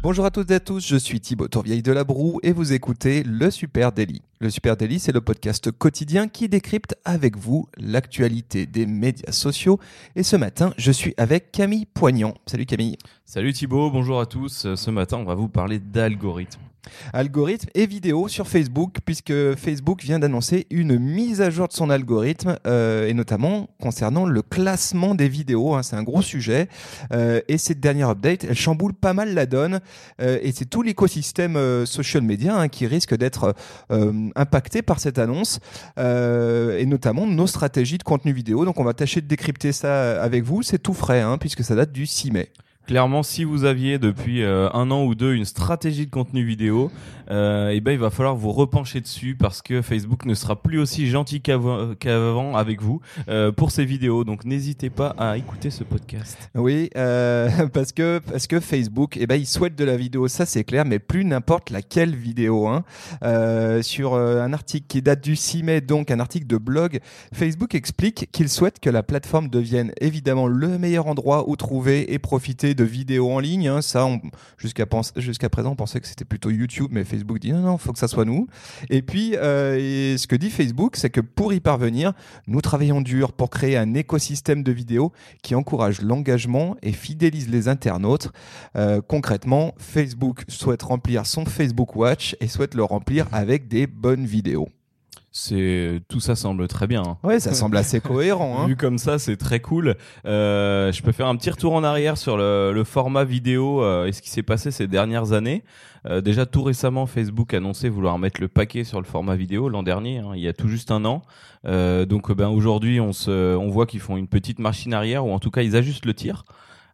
Bonjour 0.00 0.24
à 0.24 0.30
toutes 0.30 0.52
et 0.52 0.54
à 0.54 0.60
tous, 0.60 0.86
je 0.86 0.94
suis 0.94 1.20
Thibaut 1.20 1.48
Tourvieille 1.48 1.82
de 1.82 1.90
la 1.90 2.04
Broue 2.04 2.38
et 2.44 2.52
vous 2.52 2.72
écoutez 2.72 3.24
Le 3.24 3.50
Super 3.50 3.90
Daily. 3.90 4.22
Le 4.38 4.48
Super 4.48 4.76
Daily, 4.76 5.00
c'est 5.00 5.10
le 5.10 5.20
podcast 5.20 5.72
quotidien 5.72 6.28
qui 6.28 6.48
décrypte 6.48 6.94
avec 7.04 7.36
vous 7.36 7.66
l'actualité 7.76 8.66
des 8.66 8.86
médias 8.86 9.32
sociaux. 9.32 9.80
Et 10.14 10.22
ce 10.22 10.36
matin, 10.36 10.72
je 10.78 10.92
suis 10.92 11.14
avec 11.16 11.50
Camille 11.50 11.84
Poignant. 11.84 12.34
Salut 12.46 12.64
Camille. 12.64 12.96
Salut 13.24 13.52
Thibaut, 13.52 13.90
bonjour 13.90 14.20
à 14.20 14.26
tous. 14.26 14.72
Ce 14.72 14.90
matin, 14.92 15.16
on 15.16 15.24
va 15.24 15.34
vous 15.34 15.48
parler 15.48 15.80
d'algorithmes. 15.80 16.60
Algorithme 17.12 17.68
et 17.74 17.86
vidéo 17.86 18.28
sur 18.28 18.46
Facebook, 18.46 18.96
puisque 19.04 19.54
Facebook 19.56 20.02
vient 20.02 20.18
d'annoncer 20.18 20.66
une 20.70 20.98
mise 20.98 21.40
à 21.40 21.50
jour 21.50 21.68
de 21.68 21.72
son 21.72 21.90
algorithme, 21.90 22.58
euh, 22.66 23.08
et 23.08 23.14
notamment 23.14 23.68
concernant 23.80 24.26
le 24.26 24.42
classement 24.42 25.14
des 25.14 25.28
vidéos. 25.28 25.74
Hein, 25.74 25.82
c'est 25.82 25.96
un 25.96 26.02
gros 26.02 26.22
sujet. 26.22 26.68
Euh, 27.12 27.40
et 27.48 27.58
cette 27.58 27.80
dernière 27.80 28.10
update, 28.10 28.44
elle 28.44 28.56
chamboule 28.56 28.94
pas 28.94 29.12
mal 29.12 29.34
la 29.34 29.46
donne. 29.46 29.80
Euh, 30.20 30.38
et 30.42 30.52
c'est 30.52 30.64
tout 30.64 30.82
l'écosystème 30.82 31.56
euh, 31.56 31.86
social 31.86 32.22
media 32.22 32.56
hein, 32.56 32.68
qui 32.68 32.86
risque 32.86 33.16
d'être 33.16 33.54
euh, 33.90 34.28
impacté 34.36 34.82
par 34.82 35.00
cette 35.00 35.18
annonce, 35.18 35.60
et 35.96 36.86
notamment 36.86 37.26
nos 37.26 37.46
stratégies 37.46 37.98
de 37.98 38.02
contenu 38.02 38.32
vidéo. 38.32 38.64
Donc 38.64 38.80
on 38.80 38.84
va 38.84 38.94
tâcher 38.94 39.20
de 39.20 39.26
décrypter 39.26 39.72
ça 39.72 40.22
avec 40.22 40.44
vous. 40.44 40.62
C'est 40.62 40.78
tout 40.78 40.94
frais, 40.94 41.20
hein, 41.20 41.38
puisque 41.38 41.64
ça 41.64 41.74
date 41.74 41.92
du 41.92 42.06
6 42.06 42.30
mai. 42.30 42.50
Clairement, 42.86 43.22
si 43.22 43.44
vous 43.44 43.64
aviez 43.64 43.98
depuis 43.98 44.42
un 44.42 44.90
an 44.90 45.04
ou 45.04 45.14
deux 45.14 45.34
une 45.34 45.44
stratégie 45.44 46.06
de 46.06 46.10
contenu 46.10 46.42
vidéo, 46.42 46.90
euh, 47.30 47.70
eh 47.72 47.80
ben 47.80 47.92
il 47.92 47.98
va 47.98 48.10
falloir 48.10 48.34
vous 48.34 48.52
repencher 48.52 49.00
dessus 49.00 49.36
parce 49.38 49.60
que 49.62 49.82
Facebook 49.82 50.24
ne 50.24 50.34
sera 50.34 50.56
plus 50.60 50.78
aussi 50.78 51.08
gentil 51.08 51.42
qu'avant 51.42 52.56
avec 52.56 52.80
vous 52.80 53.00
euh, 53.28 53.52
pour 53.52 53.70
ces 53.70 53.84
vidéos. 53.84 54.24
Donc 54.24 54.44
n'hésitez 54.44 54.90
pas 54.90 55.14
à 55.18 55.36
écouter 55.36 55.70
ce 55.70 55.84
podcast. 55.84 56.50
Oui, 56.54 56.90
euh, 56.96 57.68
parce 57.72 57.92
que 57.92 58.20
parce 58.20 58.46
que 58.46 58.60
Facebook, 58.60 59.16
eh 59.18 59.26
ben, 59.26 59.36
il 59.36 59.46
souhaite 59.46 59.76
de 59.76 59.84
la 59.84 59.96
vidéo, 59.96 60.28
ça 60.28 60.46
c'est 60.46 60.64
clair, 60.64 60.84
mais 60.84 60.98
plus 60.98 61.24
n'importe 61.24 61.70
laquelle 61.70 62.14
vidéo. 62.14 62.66
Hein. 62.66 62.84
Sur 63.82 64.14
un 64.14 64.52
article 64.52 64.86
qui 64.88 65.02
date 65.02 65.22
du 65.22 65.36
6 65.36 65.62
mai, 65.62 65.80
donc 65.80 66.10
un 66.10 66.20
article 66.20 66.46
de 66.46 66.56
blog, 66.56 67.00
Facebook 67.32 67.74
explique 67.74 68.28
qu'il 68.32 68.48
souhaite 68.48 68.80
que 68.80 68.90
la 68.90 69.02
plateforme 69.02 69.48
devienne 69.48 69.92
évidemment 70.00 70.46
le 70.46 70.78
meilleur 70.78 71.06
endroit 71.06 71.48
où 71.48 71.56
trouver 71.56 72.12
et 72.12 72.18
profiter 72.18 72.74
de 72.74 72.84
vidéos 72.84 73.30
en 73.30 73.38
ligne. 73.40 73.68
Hein. 73.68 73.82
Ça, 73.82 74.08
jusqu'à 74.56 74.86
présent, 74.86 75.72
on 75.72 75.76
pensait 75.76 76.00
que 76.00 76.06
c'était 76.06 76.24
plutôt 76.24 76.50
YouTube, 76.50 76.88
mais 76.90 77.04
Facebook 77.04 77.17
dit 77.24 77.52
non, 77.52 77.60
non, 77.60 77.78
faut 77.78 77.92
que 77.92 77.98
ça 77.98 78.08
soit 78.08 78.24
nous. 78.24 78.46
Et 78.90 79.02
puis, 79.02 79.36
euh, 79.36 80.16
ce 80.16 80.26
que 80.26 80.36
dit 80.36 80.50
Facebook, 80.50 80.96
c'est 80.96 81.10
que 81.10 81.20
pour 81.20 81.52
y 81.52 81.60
parvenir, 81.60 82.12
nous 82.46 82.60
travaillons 82.60 83.00
dur 83.00 83.32
pour 83.32 83.50
créer 83.50 83.76
un 83.76 83.94
écosystème 83.94 84.62
de 84.62 84.72
vidéos 84.72 85.12
qui 85.42 85.54
encourage 85.54 86.02
l'engagement 86.02 86.76
et 86.82 86.92
fidélise 86.92 87.48
les 87.48 87.68
internautes. 87.68 88.30
Euh, 88.76 89.00
concrètement, 89.00 89.74
Facebook 89.78 90.44
souhaite 90.48 90.82
remplir 90.82 91.26
son 91.26 91.44
Facebook 91.44 91.96
Watch 91.96 92.36
et 92.40 92.48
souhaite 92.48 92.74
le 92.74 92.84
remplir 92.84 93.26
avec 93.32 93.68
des 93.68 93.86
bonnes 93.86 94.26
vidéos. 94.26 94.68
C'est 95.30 96.00
tout 96.08 96.20
ça 96.20 96.34
semble 96.34 96.66
très 96.68 96.86
bien. 96.86 97.02
hein. 97.06 97.18
Ouais, 97.22 97.38
ça 97.38 97.52
semble 97.54 97.76
assez 97.76 98.00
cohérent. 98.00 98.60
Hein. 98.60 98.66
Vu 98.66 98.76
comme 98.76 98.98
ça, 98.98 99.18
c'est 99.18 99.36
très 99.36 99.60
cool. 99.60 99.94
Euh, 100.24 100.90
je 100.90 101.02
peux 101.02 101.12
faire 101.12 101.26
un 101.28 101.36
petit 101.36 101.50
retour 101.50 101.74
en 101.74 101.84
arrière 101.84 102.16
sur 102.16 102.36
le, 102.36 102.72
le 102.72 102.84
format 102.84 103.24
vidéo 103.24 103.82
euh, 103.82 104.06
et 104.06 104.12
ce 104.12 104.22
qui 104.22 104.30
s'est 104.30 104.42
passé 104.42 104.70
ces 104.70 104.86
dernières 104.86 105.32
années. 105.32 105.64
Euh, 106.06 106.20
déjà, 106.20 106.46
tout 106.46 106.62
récemment, 106.62 107.06
Facebook 107.06 107.52
a 107.52 107.58
annoncé 107.58 107.88
vouloir 107.88 108.18
mettre 108.18 108.40
le 108.40 108.48
paquet 108.48 108.84
sur 108.84 109.00
le 109.00 109.06
format 109.06 109.36
vidéo 109.36 109.68
l'an 109.68 109.82
dernier, 109.82 110.18
hein, 110.18 110.32
il 110.34 110.40
y 110.40 110.48
a 110.48 110.52
tout 110.54 110.68
juste 110.68 110.90
un 110.90 111.04
an. 111.04 111.22
Euh, 111.66 112.06
donc, 112.06 112.32
ben 112.32 112.48
aujourd'hui, 112.48 113.00
on 113.00 113.12
se, 113.12 113.54
on 113.56 113.68
voit 113.68 113.86
qu'ils 113.86 114.00
font 114.00 114.16
une 114.16 114.28
petite 114.28 114.58
machine 114.60 114.94
arrière 114.94 115.26
ou 115.26 115.32
en 115.32 115.38
tout 115.40 115.50
cas, 115.50 115.62
ils 115.62 115.76
ajustent 115.76 116.06
le 116.06 116.14
tir. 116.14 116.44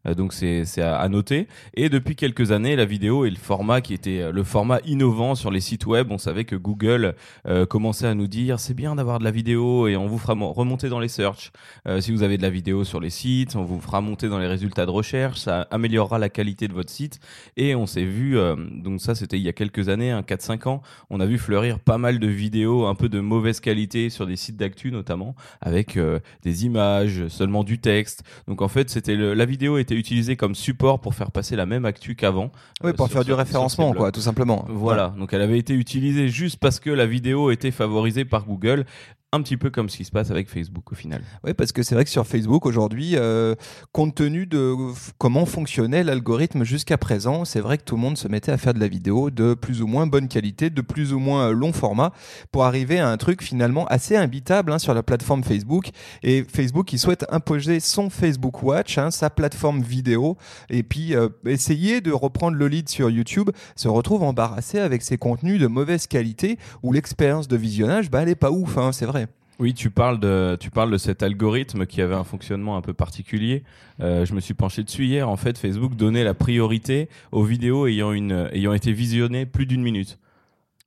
Euh, 0.07 0.15
donc 0.15 0.33
c'est 0.33 0.65
à, 0.81 1.09
noter. 1.09 1.47
Et 1.75 1.89
depuis 1.89 2.17
quelques 2.17 2.53
années, 2.53 2.77
la 2.77 2.85
vidéo 2.85 3.25
est 3.25 3.31
le 3.31 3.37
format 3.37 3.81
qui 3.81 3.95
était 3.95 4.21
euh, 4.21 4.33
le 4.33 4.43
format 4.45 4.81
innovant 4.85 5.35
sur 5.35 5.51
les 5.51 5.61
sites 5.61 5.87
web. 5.87 6.11
On 6.11 6.19
savait 6.19 6.45
que 6.45 6.57
Google 6.57 7.15
euh, 7.47 7.67
commençait 7.67 8.07
à 8.07 8.15
nous 8.15 8.27
dire 8.27 8.61
c'est 8.61 8.75
bien 8.75 8.95
d'avoir 8.95 9.19
de 9.19 9.25
la 9.25 9.31
vidéo 9.31 9.89
et 9.89 9.97
on 9.97 10.07
vous 10.07 10.19
fera 10.19 10.35
mo- 10.35 10.53
remonter 10.53 10.89
dans 10.89 11.01
les 11.01 11.09
search. 11.09 11.53
Euh, 11.87 12.01
si 12.01 12.13
vous 12.13 12.23
avez 12.23 12.37
de 12.37 12.43
la 12.43 12.51
vidéo 12.51 12.85
sur 12.85 13.01
les 13.01 13.11
sites, 13.11 13.57
on 13.57 13.65
vous 13.65 13.81
fera 13.81 14.01
monter 14.01 14.29
dans 14.29 14.39
les 14.39 14.47
résultats 14.47 14.87
de 14.87 14.91
recherche, 14.91 15.41
ça 15.41 15.67
améliorera 15.71 16.19
la 16.19 16.29
qualité 16.29 16.69
de 16.69 16.73
votre 16.73 16.91
site. 16.91 17.21
Et 17.57 17.75
on 17.75 17.87
s'est 17.87 18.05
vu, 18.05 18.39
euh, 18.39 18.57
donc 18.57 19.01
ça 19.01 19.15
c'était 19.15 19.39
il 19.39 19.43
y 19.43 19.49
a 19.49 19.53
quelques 19.53 19.89
années, 19.89 20.11
hein, 20.11 20.23
4-5 20.23 20.69
ans, 20.69 20.83
on 21.11 21.21
a 21.21 21.27
vu 21.27 21.39
fleurir 21.39 21.79
pas 21.79 21.99
mal 21.99 22.19
de 22.19 22.27
vidéos 22.27 22.87
un 22.87 22.95
peu 22.95 23.09
de 23.09 23.21
mauvaise 23.21 23.61
qualité 23.61 24.11
sur 24.11 24.27
des 24.27 24.37
sites 24.37 24.57
d'actu 24.57 24.91
notamment, 24.91 25.35
avec 25.61 25.97
euh, 25.97 26.21
des 26.43 26.65
images, 26.67 27.29
seulement 27.29 27.65
du 27.65 27.79
texte. 27.79 28.23
Donc 28.49 28.63
en 28.63 28.69
fait, 28.69 28.91
c'était 28.91 29.17
la 29.17 29.45
vidéo 29.45 29.79
était 29.79 29.94
utilisée 29.95 30.37
comme 30.37 30.55
support 30.55 31.01
pour 31.01 31.15
faire 31.15 31.31
passer 31.31 31.57
la 31.57 31.67
même 31.67 31.85
actu 31.85 32.15
qu'avant. 32.15 32.51
Oui, 32.83 32.91
euh, 32.91 32.93
pour 32.93 33.09
faire 33.09 33.25
du 33.25 33.33
référencement, 33.33 33.93
quoi, 33.93 34.13
tout 34.13 34.21
simplement. 34.21 34.65
Voilà, 34.69 35.15
donc 35.19 35.33
elle 35.33 35.43
avait 35.43 35.59
été 35.59 35.75
utilisée 35.75 36.29
juste 36.29 36.59
parce 36.59 36.81
que 36.81 36.91
la 36.91 37.07
vidéo 37.07 37.51
était 37.51 37.71
favorisée 37.71 38.25
par 38.25 38.45
Google, 38.45 38.85
un 39.35 39.43
petit 39.43 39.57
peu 39.57 39.71
comme 39.71 39.89
ce 39.89 39.97
qui 39.97 40.05
se 40.05 40.13
passe 40.13 40.31
avec 40.31 40.49
Facebook 40.49 40.93
au 40.93 40.95
final. 40.95 41.23
Oui, 41.43 41.55
parce 41.55 41.73
que 41.73 41.83
c'est 41.83 41.95
vrai 41.95 42.05
que 42.05 42.11
sur 42.11 42.27
Facebook 42.27 42.67
aujourd'hui, 42.67 43.17
euh, 43.17 43.55
compte 43.93 44.15
tenu 44.15 44.47
de 44.47 44.75
comment 45.19 45.45
fonctionnait 45.45 46.05
l'algorithme 46.05 46.63
jusqu'à 46.63 46.99
présent, 46.99 47.45
c'est 47.45 47.61
vrai 47.61 47.79
que 47.79 47.83
tout 47.83 47.97
le 47.97 48.01
monde 48.01 48.17
se 48.17 48.29
mettait 48.29 48.53
à 48.53 48.59
faire 48.59 48.75
de 48.75 48.81
la 48.81 48.87
vidéo 48.87 49.31
de 49.31 49.55
plus 49.55 49.83
ou 49.83 49.89
moins 49.89 50.07
bonne 50.07 50.29
qualité, 50.29 50.71
de 50.71 50.81
plus 50.81 51.13
ou 51.13 51.19
moins 51.19 51.49
euh, 51.49 51.53
long 51.53 51.73
format, 51.73 52.13
pour 52.53 52.65
arriver 52.65 53.01
à 53.01 53.09
un 53.09 53.17
truc 53.17 53.43
finalement 53.43 53.87
assez 53.87 54.17
imbitable 54.17 54.73
hein, 54.73 54.79
sur 54.79 54.95
la 54.95 55.03
plateforme 55.03 55.43
Facebook. 55.43 55.91
Et 56.23 56.45
Facebook, 56.45 56.93
il 56.93 56.99
souhaite 56.99 57.27
imposer 57.31 57.81
son 57.81 58.11
Facebook 58.11 58.63
Watch, 58.63 58.99
hein, 58.99 59.11
sa 59.11 59.31
plateforme 59.31 59.83
vidéo, 59.83 60.37
et 60.71 60.85
puis 60.85 61.17
euh, 61.17 61.29
essayer 61.45 62.01
de 62.01 62.13
reprendre 62.13 62.57
le 62.57 62.69
lead 62.69 62.89
sur 62.89 63.11
YouTube, 63.11 63.51
se 63.75 63.89
retrouve 63.89 64.23
embarrassé 64.23 64.79
avec 64.79 65.03
ses 65.03 65.19
contenus 65.19 65.61
de 65.61 65.67
mauvaise 65.67 66.07
qualité, 66.07 66.59
où 66.85 66.93
l'expérience 66.93 67.49
de 67.49 67.57
visionnage, 67.57 68.11
bah, 68.11 68.23
elle 68.23 68.29
est 68.29 68.37
pas 68.37 68.53
ouf, 68.53 68.79
hein, 68.79 68.93
c'est 68.93 69.07
vrai. 69.07 69.24
Oui, 69.61 69.73
tu 69.73 69.89
parles 69.89 70.19
de 70.19 70.57
tu 70.59 70.71
parles 70.71 70.91
de 70.91 70.99
cet 70.99 71.23
algorithme 71.23 71.87
qui 71.87 72.03
avait 72.03 72.17
un 72.17 72.25
fonctionnement 72.25 72.77
un 72.77 72.81
peu 72.81 72.93
particulier. 72.93 73.63
Euh, 74.01 74.25
je 74.25 74.35
me 74.35 74.41
suis 74.41 74.55
penché 74.55 74.83
dessus 74.83 75.05
hier. 75.05 75.29
En 75.29 75.37
fait, 75.37 75.59
Facebook 75.59 75.95
donnait 75.95 76.25
la 76.25 76.35
priorité 76.35 77.09
aux 77.31 77.45
vidéos 77.45 77.87
ayant 77.87 78.11
une 78.11 78.49
ayant 78.53 78.73
été 78.73 78.93
visionnées 78.93 79.47
plus 79.47 79.67
d'une 79.67 79.83
minute. 79.83 80.19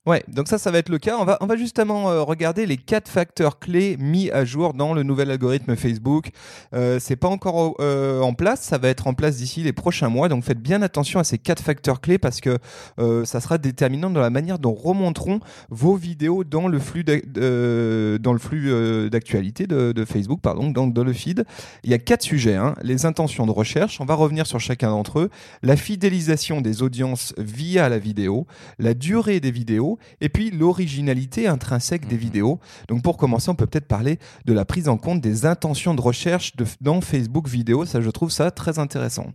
Ouais, 0.08 0.24
donc 0.30 0.48
ça, 0.48 0.58
ça 0.58 0.72
va 0.72 0.78
être 0.78 0.88
le 0.88 1.00
cas. 1.00 1.18
On 1.20 1.26
va, 1.26 1.58
justement 1.58 2.10
euh, 2.10 2.22
regarder 2.22 2.66
les 2.66 2.78
quatre 2.78 3.10
facteurs 3.10 3.60
clés 3.60 3.98
mis 4.00 4.32
à 4.32 4.46
jour 4.46 4.74
dans 4.74 4.94
le 4.94 5.04
nouvel 5.04 5.30
algorithme 5.30 5.76
Facebook. 5.76 6.30
Euh, 6.74 6.98
c'est 6.98 7.18
pas 7.18 7.28
encore 7.28 7.76
euh, 7.82 8.22
en 8.22 8.34
place, 8.34 8.62
ça 8.62 8.78
va 8.78 8.88
être 8.88 9.08
en 9.08 9.14
place 9.14 9.36
d'ici 9.36 9.64
les 9.64 9.74
prochains 9.74 10.08
mois. 10.08 10.30
Donc 10.30 10.46
faites 10.46 10.62
bien 10.62 10.82
attention 10.82 11.20
à 11.20 11.26
ces 11.26 11.38
quatre 11.38 11.62
facteurs 11.62 12.00
clés 12.00 12.20
parce 12.20 12.40
que 12.40 12.58
euh, 13.00 13.26
ça 13.26 13.42
sera 13.42 13.58
déterminant 13.58 14.10
dans 14.10 14.22
la 14.22 14.30
manière 14.30 14.60
dont 14.60 14.74
remonteront 14.74 15.42
vos 15.72 15.98
vidéos 15.98 16.46
dans 16.46 16.70
le 16.70 16.80
flux 16.80 17.04
dans 17.04 18.34
le 18.34 18.40
flux 18.40 19.10
d'actualité 19.10 19.68
de, 19.68 19.92
de 19.92 20.06
Facebook, 20.06 20.40
pardon, 20.40 20.70
donc 20.70 20.94
dans 20.94 21.04
le 21.04 21.12
feed. 21.12 21.44
Il 21.84 21.92
y 21.92 21.94
a 21.94 22.00
quatre 22.00 22.22
sujets 22.22 22.56
hein. 22.56 22.76
les 22.82 23.06
intentions 23.06 23.46
de 23.46 23.52
recherche. 23.52 24.00
On 24.00 24.06
va 24.06 24.14
revenir 24.14 24.48
sur 24.48 24.62
chacun 24.62 24.90
d'entre 24.90 25.20
eux. 25.20 25.30
La 25.64 25.76
fidélisation 25.76 26.62
des 26.62 26.82
audiences 26.82 27.34
via 27.38 27.90
la 27.90 28.00
vidéo, 28.00 28.48
la 28.80 28.94
durée 28.94 29.42
des 29.42 29.52
vidéos 29.52 29.97
et 30.22 30.30
puis 30.30 30.52
l'originalité 30.52 31.48
intrinsèque 31.48 32.08
des 32.08 32.16
Mhm. 32.16 32.22
vidéos. 32.22 32.60
Donc 32.88 33.04
pour 33.04 33.18
commencer, 33.18 33.50
on 33.50 33.56
peut 33.56 33.68
peut-être 33.68 33.88
parler 33.88 34.20
de 34.46 34.54
la 34.54 34.66
prise 34.66 34.88
en 34.90 34.98
compte 34.98 35.22
des 35.22 35.46
intentions 35.46 35.94
de 35.94 36.02
recherche 36.02 36.56
de- 36.56 36.66
dans 36.82 37.02
Facebook 37.02 37.48
vidéo. 37.48 37.86
Ça, 37.86 38.02
je 38.02 38.10
trouve 38.10 38.32
ça 38.32 38.52
très 38.52 38.80
intéressant. 38.80 39.28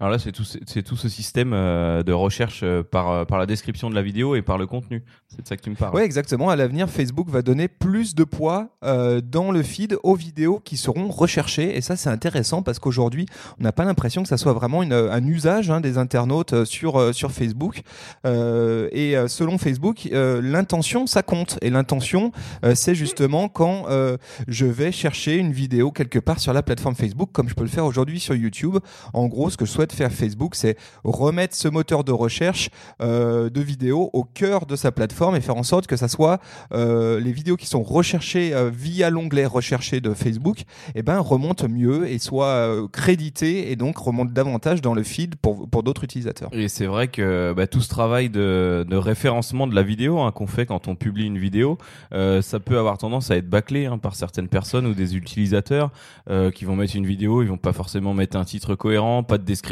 Alors 0.00 0.10
là, 0.10 0.18
c'est 0.18 0.32
tout, 0.32 0.44
ce- 0.44 1.08
système 1.08 1.52
euh, 1.52 2.02
de 2.02 2.12
recherche 2.12 2.60
euh, 2.62 2.82
par, 2.82 3.10
euh, 3.10 3.24
par 3.24 3.38
la 3.38 3.46
description 3.46 3.90
de 3.90 3.94
la 3.94 4.02
vidéo 4.02 4.34
et 4.34 4.42
par 4.42 4.58
le 4.58 4.66
contenu. 4.66 5.04
C'est 5.28 5.42
de 5.42 5.46
ça 5.46 5.56
que 5.56 5.62
tu 5.62 5.70
me 5.70 5.76
parles. 5.76 5.94
Oui, 5.94 6.02
exactement. 6.02 6.50
À 6.50 6.56
l'avenir, 6.56 6.90
Facebook 6.90 7.28
va 7.28 7.42
donner 7.42 7.68
plus 7.68 8.14
de 8.14 8.24
poids 8.24 8.68
dans 8.82 9.50
le 9.50 9.62
feed 9.62 9.96
aux 10.02 10.14
vidéos 10.14 10.60
qui 10.60 10.76
seront 10.76 11.08
recherchées. 11.08 11.76
Et 11.76 11.80
ça, 11.80 11.96
c'est 11.96 12.10
intéressant 12.10 12.62
parce 12.62 12.78
qu'aujourd'hui, 12.78 13.26
on 13.58 13.62
n'a 13.62 13.72
pas 13.72 13.84
l'impression 13.84 14.22
que 14.22 14.28
ça 14.28 14.36
soit 14.36 14.52
vraiment 14.52 14.82
un 14.82 15.26
usage 15.26 15.70
hein, 15.70 15.80
des 15.80 15.98
internautes 15.98 16.64
sur, 16.64 17.12
Facebook. 17.30 17.82
Et 18.24 19.16
selon 19.26 19.58
Facebook, 19.58 20.08
l'intention, 20.12 21.06
ça 21.06 21.22
compte. 21.22 21.58
Et 21.62 21.70
l'intention, 21.70 22.30
c'est 22.74 22.94
justement 22.94 23.48
quand 23.48 23.86
je 24.46 24.66
vais 24.66 24.92
chercher 24.92 25.36
une 25.36 25.52
vidéo 25.52 25.90
quelque 25.90 26.18
part 26.18 26.38
sur 26.38 26.52
la 26.52 26.62
plateforme 26.62 26.94
Facebook, 26.94 27.30
comme 27.32 27.48
je 27.48 27.54
peux 27.54 27.64
le 27.64 27.70
faire 27.70 27.86
aujourd'hui 27.86 28.20
sur 28.20 28.34
YouTube. 28.34 28.78
En 29.12 29.26
gros, 29.26 29.50
ce 29.50 29.56
que 29.56 29.66
souhaite 29.74 29.92
faire 29.92 30.12
Facebook, 30.12 30.54
c'est 30.54 30.76
remettre 31.02 31.54
ce 31.56 31.68
moteur 31.68 32.04
de 32.04 32.12
recherche 32.12 32.70
euh, 33.02 33.50
de 33.50 33.60
vidéos 33.60 34.10
au 34.12 34.24
cœur 34.24 34.66
de 34.66 34.76
sa 34.76 34.92
plateforme 34.92 35.36
et 35.36 35.40
faire 35.40 35.56
en 35.56 35.62
sorte 35.62 35.86
que 35.86 35.96
ça 35.96 36.08
soit 36.08 36.40
euh, 36.72 37.18
les 37.20 37.32
vidéos 37.32 37.56
qui 37.56 37.66
sont 37.66 37.82
recherchées 37.82 38.54
euh, 38.54 38.70
via 38.72 39.10
l'onglet 39.10 39.46
recherché 39.46 40.00
de 40.00 40.14
Facebook, 40.14 40.62
eh 40.94 41.02
ben 41.02 41.18
remontent 41.18 41.68
mieux 41.68 42.08
et 42.08 42.18
soient 42.18 42.88
créditées 42.92 43.70
et 43.70 43.76
donc 43.76 43.98
remontent 43.98 44.32
davantage 44.32 44.80
dans 44.80 44.94
le 44.94 45.02
feed 45.02 45.36
pour, 45.36 45.68
pour 45.68 45.82
d'autres 45.82 46.04
utilisateurs. 46.04 46.50
Et 46.52 46.68
c'est 46.68 46.86
vrai 46.86 47.08
que 47.08 47.52
bah, 47.56 47.66
tout 47.66 47.80
ce 47.80 47.88
travail 47.88 48.30
de, 48.30 48.86
référencement 48.92 49.66
de 49.66 49.74
la 49.74 49.82
vidéo 49.82 50.20
hein, 50.20 50.30
qu'on 50.30 50.46
fait 50.46 50.66
quand 50.66 50.86
on 50.88 50.94
publie 50.94 51.26
une 51.26 51.38
vidéo, 51.38 51.78
ça 52.12 52.60
peut 52.60 52.78
avoir 52.78 52.98
tendance 52.98 53.30
à 53.30 53.36
être 53.36 53.48
bâclé 53.48 53.86
hein, 53.86 53.98
par 53.98 54.14
certaines 54.14 54.48
personnes 54.48 54.86
ou 54.86 54.94
des 54.94 55.16
utilisateurs 55.16 55.90
qui 56.54 56.64
vont 56.64 56.76
mettre 56.76 56.96
une 56.96 57.06
vidéo, 57.06 57.42
ils 57.42 57.48
vont 57.48 57.56
pas 57.56 57.72
forcément 57.72 58.14
mettre 58.14 58.36
un 58.36 58.44
titre 58.44 58.74
cohérent, 58.74 59.22
pas 59.22 59.38
de 59.38 59.44
description, 59.44 59.63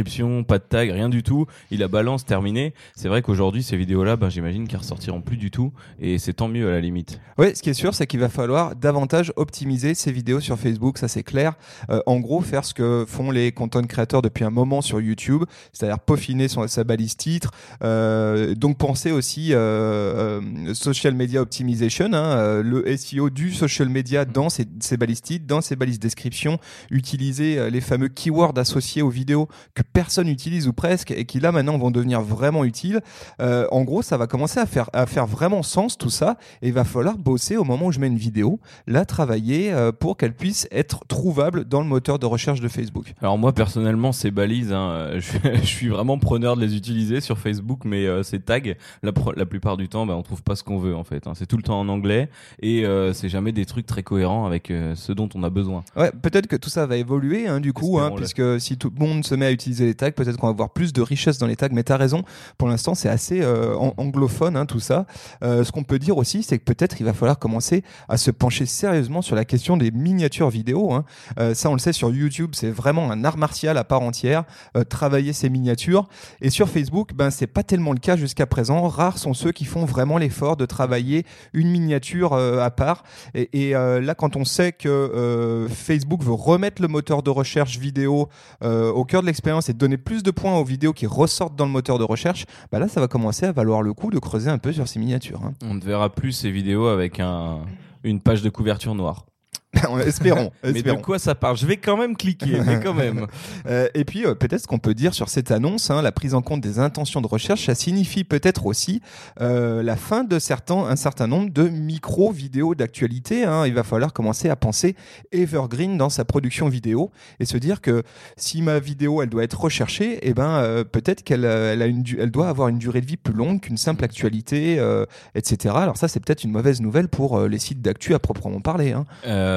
pas 0.46 0.58
de 0.58 0.64
tag, 0.64 0.90
rien 0.90 1.08
du 1.08 1.22
tout. 1.22 1.46
Il 1.70 1.80
la 1.80 1.88
balance, 1.88 2.24
terminé. 2.24 2.74
C'est 2.94 3.08
vrai 3.08 3.22
qu'aujourd'hui 3.22 3.62
ces 3.62 3.76
vidéos-là, 3.76 4.16
ben, 4.16 4.28
j'imagine 4.28 4.66
qu'elles 4.68 4.80
ressortiront 4.80 5.20
plus 5.20 5.36
du 5.36 5.50
tout 5.50 5.72
et 6.00 6.18
c'est 6.18 6.34
tant 6.34 6.48
mieux 6.48 6.68
à 6.68 6.72
la 6.72 6.80
limite. 6.80 7.20
Oui, 7.38 7.54
ce 7.54 7.62
qui 7.62 7.70
est 7.70 7.74
sûr, 7.74 7.94
c'est 7.94 8.06
qu'il 8.06 8.20
va 8.20 8.28
falloir 8.28 8.76
davantage 8.76 9.32
optimiser 9.36 9.94
ces 9.94 10.12
vidéos 10.12 10.40
sur 10.40 10.58
Facebook, 10.58 10.98
ça 10.98 11.08
c'est 11.08 11.22
clair. 11.22 11.54
Euh, 11.90 12.00
en 12.06 12.20
gros, 12.20 12.40
faire 12.40 12.64
ce 12.64 12.74
que 12.74 13.04
font 13.06 13.30
les 13.30 13.52
content 13.52 13.82
créateurs 13.82 14.22
depuis 14.22 14.44
un 14.44 14.50
moment 14.50 14.80
sur 14.80 15.00
YouTube, 15.00 15.44
c'est-à-dire 15.72 15.98
peaufiner 15.98 16.48
sa 16.48 16.84
balise 16.84 17.16
titre. 17.16 17.50
Euh, 17.82 18.54
donc 18.54 18.78
penser 18.78 19.12
aussi 19.12 19.52
euh, 19.52 20.40
euh, 20.40 20.74
social 20.74 21.14
media 21.14 21.40
optimization, 21.40 22.12
hein, 22.12 22.62
le 22.62 22.96
SEO 22.96 23.30
du 23.30 23.52
social 23.52 23.88
media 23.88 24.24
dans 24.24 24.48
ses, 24.48 24.66
ses 24.80 24.96
balises 24.96 25.22
titres, 25.22 25.46
dans 25.46 25.60
ses 25.60 25.76
balises 25.76 25.98
description, 25.98 26.58
utiliser 26.90 27.70
les 27.70 27.80
fameux 27.80 28.08
keywords 28.08 28.56
associés 28.56 29.02
aux 29.02 29.10
vidéos 29.10 29.48
que 29.74 29.81
personne 29.92 30.26
n'utilise 30.26 30.68
ou 30.68 30.72
presque 30.72 31.10
et 31.10 31.24
qui 31.24 31.40
là 31.40 31.52
maintenant 31.52 31.78
vont 31.78 31.90
devenir 31.90 32.20
vraiment 32.20 32.64
utiles. 32.64 33.00
Euh, 33.40 33.66
en 33.70 33.82
gros, 33.82 34.02
ça 34.02 34.16
va 34.16 34.26
commencer 34.26 34.60
à 34.60 34.66
faire, 34.66 34.90
à 34.92 35.06
faire 35.06 35.26
vraiment 35.26 35.62
sens 35.62 35.98
tout 35.98 36.10
ça 36.10 36.36
et 36.62 36.68
il 36.68 36.72
va 36.72 36.84
falloir 36.84 37.18
bosser 37.18 37.56
au 37.56 37.64
moment 37.64 37.86
où 37.86 37.92
je 37.92 38.00
mets 38.00 38.06
une 38.06 38.16
vidéo, 38.16 38.60
la 38.86 39.04
travailler 39.04 39.72
euh, 39.72 39.92
pour 39.92 40.16
qu'elle 40.16 40.34
puisse 40.34 40.68
être 40.70 41.04
trouvable 41.06 41.64
dans 41.64 41.80
le 41.80 41.86
moteur 41.86 42.18
de 42.18 42.26
recherche 42.26 42.60
de 42.60 42.68
Facebook. 42.68 43.14
Alors 43.20 43.38
moi 43.38 43.52
personnellement 43.52 44.12
ces 44.12 44.30
balises, 44.30 44.72
hein, 44.72 45.12
je, 45.14 45.38
je 45.54 45.66
suis 45.66 45.88
vraiment 45.88 46.18
preneur 46.18 46.56
de 46.56 46.62
les 46.64 46.76
utiliser 46.76 47.20
sur 47.20 47.38
Facebook, 47.38 47.80
mais 47.84 48.06
euh, 48.06 48.22
ces 48.22 48.40
tags, 48.40 48.58
la, 49.02 49.12
plupart 49.46 49.76
du 49.76 49.88
temps, 49.88 50.06
bah, 50.06 50.14
on 50.16 50.22
trouve 50.22 50.42
pas 50.42 50.56
ce 50.56 50.62
qu'on 50.62 50.78
veut 50.78 50.94
en 50.94 51.04
fait. 51.04 51.26
hein. 51.26 51.32
C'est 51.34 51.46
tout 51.46 51.56
le 51.56 51.62
temps 51.62 51.80
en 51.80 51.88
anglais 51.88 52.28
et 52.60 52.84
c'est 53.12 53.28
jamais 53.28 53.52
des 53.52 53.64
trucs 53.64 53.86
très 53.86 54.02
cohérents 54.02 54.46
avec 54.46 54.72
ce 54.94 55.12
dont 55.12 55.28
on 55.34 55.42
a 55.42 55.50
besoin. 55.50 55.84
Ouais, 55.96 56.10
peut-être 56.22 56.46
que 56.46 56.56
tout 56.56 56.70
ça 56.70 56.86
va 56.86 56.96
évoluer 56.96 57.46
hein, 57.46 57.60
du 57.60 57.72
coup, 57.72 57.98
puisque 58.16 58.60
si 58.60 58.76
tout 58.76 58.92
le 58.96 59.04
monde 59.04 59.24
se 59.24 59.34
met 59.34 59.46
à 59.46 59.52
utiliser 59.52 59.71
les 59.80 59.94
tags, 59.94 60.10
peut-être 60.10 60.36
qu'on 60.36 60.46
va 60.46 60.52
avoir 60.52 60.70
plus 60.70 60.92
de 60.92 61.02
richesse 61.02 61.38
dans 61.38 61.46
les 61.46 61.56
tags. 61.56 61.68
Mais 61.72 61.84
tu 61.84 61.92
as 61.92 61.96
raison, 61.96 62.24
pour 62.58 62.68
l'instant 62.68 62.94
c'est 62.94 63.08
assez 63.08 63.40
euh, 63.42 63.76
an- 63.76 63.94
anglophone 63.96 64.56
hein, 64.56 64.66
tout 64.66 64.80
ça. 64.80 65.06
Euh, 65.42 65.64
ce 65.64 65.72
qu'on 65.72 65.84
peut 65.84 65.98
dire 65.98 66.16
aussi, 66.16 66.42
c'est 66.42 66.58
que 66.58 66.64
peut-être 66.64 67.00
il 67.00 67.04
va 67.04 67.12
falloir 67.12 67.38
commencer 67.38 67.82
à 68.08 68.16
se 68.16 68.30
pencher 68.30 68.66
sérieusement 68.66 69.22
sur 69.22 69.36
la 69.36 69.44
question 69.44 69.76
des 69.76 69.90
miniatures 69.90 70.50
vidéo. 70.50 70.92
Hein. 70.92 71.04
Euh, 71.38 71.54
ça, 71.54 71.70
on 71.70 71.74
le 71.74 71.78
sait 71.78 71.92
sur 71.92 72.10
YouTube, 72.12 72.50
c'est 72.54 72.70
vraiment 72.70 73.10
un 73.10 73.24
art 73.24 73.38
martial 73.38 73.76
à 73.76 73.84
part 73.84 74.02
entière. 74.02 74.44
travailler 74.88 75.32
ces 75.32 75.48
miniatures. 75.48 76.08
Et 76.40 76.50
sur 76.50 76.68
Facebook, 76.68 77.12
ben 77.14 77.30
c'est 77.30 77.46
pas 77.46 77.62
tellement 77.62 77.92
le 77.92 77.98
cas 77.98 78.16
jusqu'à 78.16 78.46
présent. 78.46 78.88
Rares 78.88 79.18
sont 79.18 79.34
ceux 79.34 79.52
qui 79.52 79.64
font 79.64 79.84
vraiment 79.84 80.18
l'effort 80.18 80.56
de 80.56 80.66
travailler 80.66 81.24
une 81.52 81.70
miniature 81.70 82.34
à 82.34 82.70
part. 82.70 83.04
Et, 83.34 83.72
là, 83.72 84.14
quand 84.14 84.36
on 84.36 84.44
sait 84.44 84.72
que 84.72 85.66
Facebook 85.70 86.22
veut 86.22 86.32
remettre 86.32 86.82
le 86.82 86.88
moteur 86.88 87.22
de 87.22 87.30
recherche 87.30 87.78
vidéo 87.78 88.28
au 88.62 89.04
cœur 89.04 89.22
de 89.22 89.26
l'expérience 89.26 89.61
et 89.68 89.72
donner 89.74 89.96
plus 89.98 90.22
de 90.22 90.30
points 90.30 90.56
aux 90.56 90.64
vidéos 90.64 90.92
qui 90.92 91.06
ressortent 91.06 91.56
dans 91.56 91.66
le 91.66 91.70
moteur 91.72 91.98
de 91.98 92.04
recherche, 92.04 92.46
bah 92.70 92.78
là, 92.78 92.88
ça 92.88 93.00
va 93.00 93.08
commencer 93.08 93.46
à 93.46 93.52
valoir 93.52 93.82
le 93.82 93.92
coup 93.94 94.10
de 94.10 94.18
creuser 94.18 94.50
un 94.50 94.58
peu 94.58 94.72
sur 94.72 94.86
ces 94.88 94.98
miniatures. 94.98 95.40
hein. 95.44 95.52
On 95.62 95.74
ne 95.74 95.80
verra 95.80 96.10
plus 96.10 96.32
ces 96.32 96.50
vidéos 96.50 96.86
avec 96.86 97.20
un, 97.20 97.60
une 98.04 98.20
page 98.20 98.42
de 98.42 98.50
couverture 98.50 98.94
noire. 98.94 99.26
espérons. 100.06 100.50
Mais 100.62 100.72
de 100.72 100.76
espérons. 100.78 101.00
quoi 101.00 101.18
ça 101.18 101.34
parle? 101.34 101.56
Je 101.56 101.66
vais 101.66 101.76
quand 101.76 101.96
même 101.96 102.16
cliquer, 102.16 102.60
mais 102.66 102.80
quand 102.80 102.94
même. 102.94 103.26
Euh, 103.66 103.86
et 103.94 104.04
puis 104.04 104.26
euh, 104.26 104.34
peut-être 104.34 104.62
ce 104.62 104.66
qu'on 104.66 104.78
peut 104.80 104.94
dire 104.94 105.14
sur 105.14 105.28
cette 105.28 105.52
annonce, 105.52 105.90
hein, 105.90 106.02
la 106.02 106.10
prise 106.10 106.34
en 106.34 106.42
compte 106.42 106.60
des 106.60 106.80
intentions 106.80 107.20
de 107.20 107.28
recherche, 107.28 107.66
ça 107.66 107.74
signifie 107.76 108.24
peut-être 108.24 108.66
aussi 108.66 109.00
euh, 109.40 109.82
la 109.84 109.94
fin 109.94 110.24
de 110.24 110.38
certains, 110.40 110.78
un 110.78 110.96
certain 110.96 111.28
nombre 111.28 111.50
de 111.50 111.68
micro-vidéos 111.68 112.74
d'actualité. 112.74 113.44
hein. 113.44 113.64
Il 113.66 113.74
va 113.74 113.84
falloir 113.84 114.12
commencer 114.12 114.48
à 114.48 114.56
penser 114.56 114.96
evergreen 115.30 115.96
dans 115.96 116.08
sa 116.10 116.24
production 116.24 116.68
vidéo 116.68 117.12
et 117.38 117.44
se 117.44 117.56
dire 117.56 117.80
que 117.80 118.02
si 118.36 118.62
ma 118.62 118.80
vidéo 118.80 119.22
elle 119.22 119.28
doit 119.28 119.44
être 119.44 119.60
recherchée, 119.60 120.18
eh 120.22 120.34
ben 120.34 120.50
euh, 120.56 120.82
peut-être 120.84 121.22
qu'elle 121.22 121.44
euh, 121.44 121.72
elle 121.72 121.82
a 121.82 121.86
une, 121.86 122.04
elle 122.18 122.30
doit 122.32 122.48
avoir 122.48 122.66
une 122.68 122.78
durée 122.78 123.00
de 123.00 123.06
vie 123.06 123.16
plus 123.16 123.34
longue 123.34 123.60
qu'une 123.60 123.76
simple 123.76 124.04
actualité, 124.04 124.76
euh, 124.80 125.04
etc. 125.36 125.74
Alors 125.78 125.96
ça 125.96 126.08
c'est 126.08 126.18
peut-être 126.20 126.42
une 126.42 126.50
mauvaise 126.52 126.80
nouvelle 126.80 127.08
pour 127.08 127.38
euh, 127.38 127.48
les 127.48 127.58
sites 127.58 127.80
d'actu 127.80 128.14
à 128.14 128.18
proprement 128.18 128.60
parler. 128.60 128.92
Hein. 128.92 129.04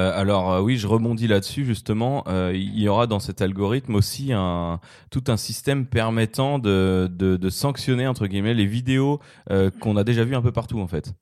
Euh, 0.06 0.20
alors 0.20 0.52
euh, 0.52 0.60
oui, 0.60 0.76
je 0.76 0.86
rebondis 0.86 1.26
là-dessus 1.26 1.64
justement. 1.64 2.24
Euh, 2.28 2.52
il 2.54 2.78
y 2.78 2.88
aura 2.88 3.06
dans 3.06 3.20
cet 3.20 3.42
algorithme 3.42 3.94
aussi 3.94 4.32
tout 5.10 5.24
un 5.28 5.36
système 5.36 5.86
permettant 5.86 6.58
de, 6.58 7.10
de, 7.10 7.50
sanctionner 7.50 8.06
entre 8.06 8.26
guillemets 8.26 8.54
les 8.54 8.66
vidéos 8.66 9.20
qu'on 9.80 9.96
a 9.96 10.04
déjà 10.04 10.24
vues 10.24 10.36
un 10.36 10.42
peu 10.42 10.52
partout 10.52 10.80
en 10.80 10.86
fait. 10.86 11.14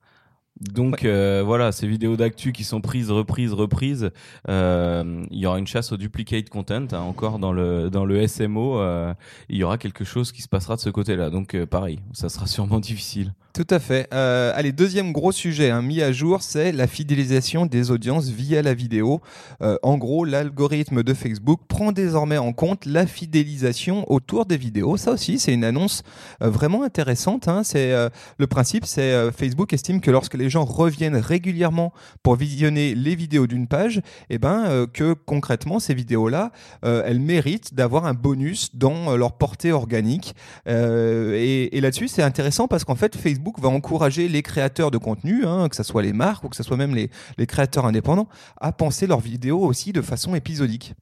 Donc 0.61 1.03
euh, 1.03 1.43
voilà, 1.45 1.73
ces 1.73 1.85
vidéos 1.85 2.15
d'actu 2.15 2.53
qui 2.53 2.63
sont 2.63 2.79
prises, 2.79 3.11
reprises, 3.11 3.51
reprises, 3.51 4.11
euh, 4.47 5.25
il 5.29 5.39
y 5.39 5.45
aura 5.45 5.59
une 5.59 5.67
chasse 5.67 5.91
au 5.91 5.97
duplicate 5.97 6.49
content 6.49 6.87
hein, 6.93 6.99
encore 6.99 7.39
dans 7.39 7.51
le 7.51 7.89
dans 7.89 8.05
le 8.05 8.25
SMO. 8.25 8.79
euh, 8.79 9.13
il 9.49 9.57
y 9.57 9.63
aura 9.63 9.77
quelque 9.77 10.05
chose 10.05 10.31
qui 10.31 10.41
se 10.41 10.47
passera 10.47 10.77
de 10.77 10.81
ce 10.81 10.89
côté-là. 10.89 11.29
Donc 11.29 11.61
pareil, 11.65 11.99
ça 12.13 12.29
sera 12.29 12.47
sûrement 12.55 12.79
difficile. 12.79 13.33
Tout 13.53 13.67
à 13.69 13.79
fait. 13.79 14.11
Allez, 14.11 14.73
deuxième 14.73 15.13
gros 15.13 15.31
sujet 15.31 15.69
hein, 15.71 15.81
mis 15.81 16.01
à 16.01 16.11
jour, 16.11 16.41
c'est 16.41 16.73
la 16.73 16.87
fidélisation 16.87 17.65
des 17.65 17.89
audiences 17.89 18.27
via 18.27 18.61
la 18.61 18.73
vidéo. 18.73 19.21
En 19.61 19.97
gros, 19.97 20.25
l'algorithme 20.25 21.03
de 21.03 21.13
Facebook 21.13 21.61
prend 21.69 21.93
désormais 21.93 22.37
en 22.37 22.51
compte 22.51 22.85
la 22.85 23.07
fidélisation 23.07 24.11
autour 24.11 24.45
des 24.45 24.57
vidéos. 24.57 24.97
Ça 24.97 25.11
aussi, 25.11 25.39
c'est 25.39 25.53
une 25.53 25.63
annonce 25.63 26.03
vraiment 26.41 26.83
intéressante. 26.83 27.47
hein. 27.47 27.63
C'est 27.63 27.93
le 28.37 28.47
principe, 28.47 28.85
c'est 28.85 29.31
Facebook 29.31 29.71
estime 29.71 30.01
que 30.01 30.11
lorsque 30.11 30.33
les 30.33 30.44
gens 30.49 30.65
reviennent 30.65 31.15
régulièrement 31.15 31.93
pour 32.23 32.35
visionner 32.35 32.95
les 32.95 33.15
vidéos 33.15 33.47
d'une 33.47 33.67
page, 33.67 34.01
eh 34.29 34.37
ben 34.37 34.65
euh, 34.65 34.87
que 34.87 35.13
concrètement 35.13 35.79
ces 35.79 35.93
vidéos-là, 35.93 36.51
euh, 36.83 37.03
elles 37.05 37.19
méritent 37.19 37.73
d'avoir 37.73 38.05
un 38.05 38.13
bonus 38.13 38.75
dans 38.75 39.11
euh, 39.11 39.17
leur 39.17 39.33
portée 39.33 39.71
organique. 39.71 40.35
Et, 40.67 41.79
là-dessus, 41.81 42.07
c'est 42.07 42.23
intéressant 42.23 42.67
parce 42.67 42.83
qu'en 42.83 42.95
fait, 42.95 43.15
Facebook 43.15 43.59
va 43.59 43.69
encourager 43.69 44.27
les 44.27 44.41
créateurs 44.41 44.89
de 44.89 44.97
contenu, 44.97 45.45
hein, 45.45 45.69
que 45.69 45.75
ce 45.75 45.83
soit 45.83 46.01
les 46.01 46.13
marques 46.13 46.43
ou 46.43 46.49
que 46.49 46.55
ce 46.55 46.63
soit 46.63 46.77
même 46.77 46.95
les, 46.95 47.11
les 47.37 47.45
créateurs 47.45 47.85
indépendants, 47.85 48.27
à 48.59 48.71
penser 48.71 49.05
leurs 49.05 49.19
vidéos 49.19 49.59
aussi 49.59 49.93
de 49.93 50.01
façon 50.01 50.33
épisodique. 50.33 50.95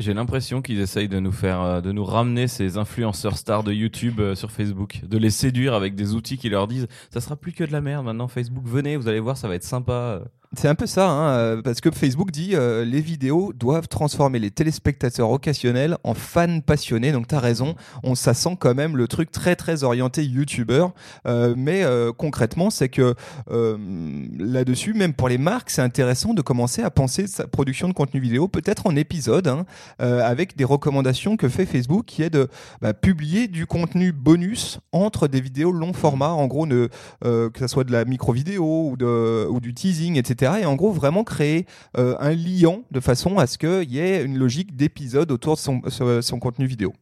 J'ai 0.00 0.14
l'impression 0.14 0.62
qu'ils 0.62 0.80
essayent 0.80 1.10
de 1.10 1.20
nous 1.20 1.30
faire, 1.30 1.60
euh, 1.60 1.80
de 1.82 1.92
nous 1.92 2.06
ramener 2.06 2.48
ces 2.48 2.78
influenceurs 2.78 3.36
stars 3.36 3.64
de 3.64 3.70
YouTube 3.70 4.18
euh, 4.18 4.34
sur 4.34 4.50
Facebook, 4.50 5.02
de 5.04 5.18
les 5.18 5.28
séduire 5.28 5.74
avec 5.74 5.94
des 5.94 6.14
outils 6.14 6.38
qui 6.38 6.48
leur 6.48 6.68
disent 6.68 6.88
ça 7.10 7.20
sera 7.20 7.36
plus 7.36 7.52
que 7.52 7.64
de 7.64 7.70
la 7.70 7.82
merde 7.82 8.06
maintenant 8.06 8.26
Facebook, 8.26 8.64
venez, 8.64 8.96
vous 8.96 9.08
allez 9.08 9.20
voir, 9.20 9.36
ça 9.36 9.46
va 9.46 9.56
être 9.56 9.62
sympa. 9.62 10.22
C'est 10.56 10.66
un 10.66 10.74
peu 10.74 10.86
ça, 10.86 11.08
hein, 11.08 11.28
euh, 11.28 11.62
parce 11.62 11.80
que 11.80 11.92
Facebook 11.92 12.32
dit 12.32 12.56
euh, 12.56 12.84
les 12.84 13.00
vidéos 13.00 13.52
doivent 13.54 13.86
transformer 13.86 14.40
les 14.40 14.50
téléspectateurs 14.50 15.30
occasionnels 15.30 15.96
en 16.02 16.14
fans 16.14 16.58
passionnés. 16.58 17.12
Donc 17.12 17.28
tu 17.28 17.36
as 17.36 17.38
raison, 17.38 17.76
on, 18.02 18.16
ça 18.16 18.34
sent 18.34 18.56
quand 18.58 18.74
même 18.74 18.96
le 18.96 19.06
truc 19.06 19.30
très 19.30 19.54
très 19.54 19.84
orienté 19.84 20.24
YouTuber. 20.24 20.86
Euh, 21.28 21.54
mais 21.56 21.84
euh, 21.84 22.10
concrètement, 22.12 22.70
c'est 22.70 22.88
que 22.88 23.14
là-dessus, 23.46 24.92
même 24.92 25.14
pour 25.14 25.28
les 25.28 25.38
marques, 25.38 25.70
c'est 25.70 25.82
intéressant 25.82 26.34
de 26.34 26.42
commencer 26.42 26.82
à 26.82 26.90
penser 26.90 27.28
sa 27.28 27.46
production 27.46 27.86
de 27.86 27.92
contenu 27.92 28.18
vidéo 28.18 28.48
peut-être 28.48 28.88
en 28.88 28.96
épisode, 28.96 29.46
hein, 29.46 29.66
avec 29.98 30.56
des 30.56 30.64
recommandations 30.64 31.36
que 31.36 31.48
fait 31.48 31.64
Facebook, 31.64 32.06
qui 32.06 32.22
est 32.22 32.30
de 32.30 32.48
bah, 32.80 32.92
publier 32.92 33.46
du 33.46 33.66
contenu 33.66 34.10
bonus 34.10 34.80
entre 34.90 35.28
des 35.28 35.40
vidéos 35.40 35.70
long 35.70 35.92
format, 35.92 36.30
en 36.30 36.48
gros, 36.48 36.66
ne, 36.66 36.88
que 37.20 37.60
ce 37.60 37.68
soit 37.68 37.84
de 37.84 37.92
la 37.92 38.04
micro-vidéo 38.04 38.90
ou, 38.90 38.96
de, 38.96 39.46
ou 39.48 39.60
du 39.60 39.74
teasing, 39.74 40.16
etc. 40.16 40.39
Et 40.42 40.64
en 40.64 40.76
gros, 40.76 40.92
vraiment 40.92 41.24
créer 41.24 41.66
euh, 41.96 42.16
un 42.20 42.34
liant 42.34 42.82
de 42.90 43.00
façon 43.00 43.38
à 43.38 43.46
ce 43.46 43.58
qu'il 43.58 43.90
y 43.90 43.98
ait 43.98 44.22
une 44.24 44.38
logique 44.38 44.76
d'épisode 44.76 45.30
autour 45.30 45.56
de 45.56 46.20
son, 46.20 46.38
contenu 46.38 46.66
vidéo. 46.66 46.92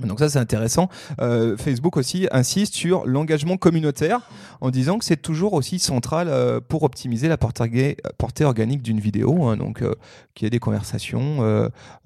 Donc 0.00 0.18
ça 0.20 0.28
c'est 0.30 0.38
intéressant. 0.38 0.88
Euh, 1.20 1.56
Facebook 1.56 1.96
aussi 1.98 2.26
insiste 2.32 2.74
sur 2.74 3.06
l'engagement 3.06 3.58
communautaire 3.58 4.20
en 4.62 4.70
disant 4.70 4.98
que 4.98 5.04
c'est 5.04 5.20
toujours 5.20 5.52
aussi 5.52 5.78
central 5.78 6.28
euh, 6.30 6.60
pour 6.66 6.82
optimiser 6.82 7.28
la 7.28 7.36
portée, 7.36 7.96
portée 8.16 8.44
organique 8.44 8.82
d'une 8.82 9.00
vidéo. 9.00 9.44
hein. 9.44 9.56
donc 9.58 9.82
euh, 9.82 9.94
qu'il 10.34 10.44
y 10.44 10.48
ait 10.48 10.50
des 10.50 10.58
conversations 10.60 11.38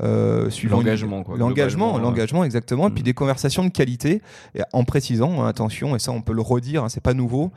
euh, 0.03 0.51
suivant 0.51 0.79
L'engagement, 0.79 1.23
quoi, 1.23 1.37
L'engagement, 1.39 1.87
globalement, 1.93 2.09
l'engagement 2.11 2.45
exactement. 2.45 2.89
Et 2.89 2.91
puis 2.91 3.03
Mm. 3.03 3.05
des 3.05 3.15
conversations 3.15 3.65
de 3.65 3.71
qualité 3.71 4.21
et 4.57 4.63
en 4.73 4.83
précisant, 4.83 5.43
hein, 5.43 5.47
attention, 5.47 5.95
et 5.95 6.01
ça 6.01 6.11
on 6.11 6.23
peut 6.23 6.33
le 6.33 6.43
redire, 6.43 6.83
hein, 6.83 6.89
c'est 6.89 7.03
pas 7.03 7.15
nouveau, 7.15 7.53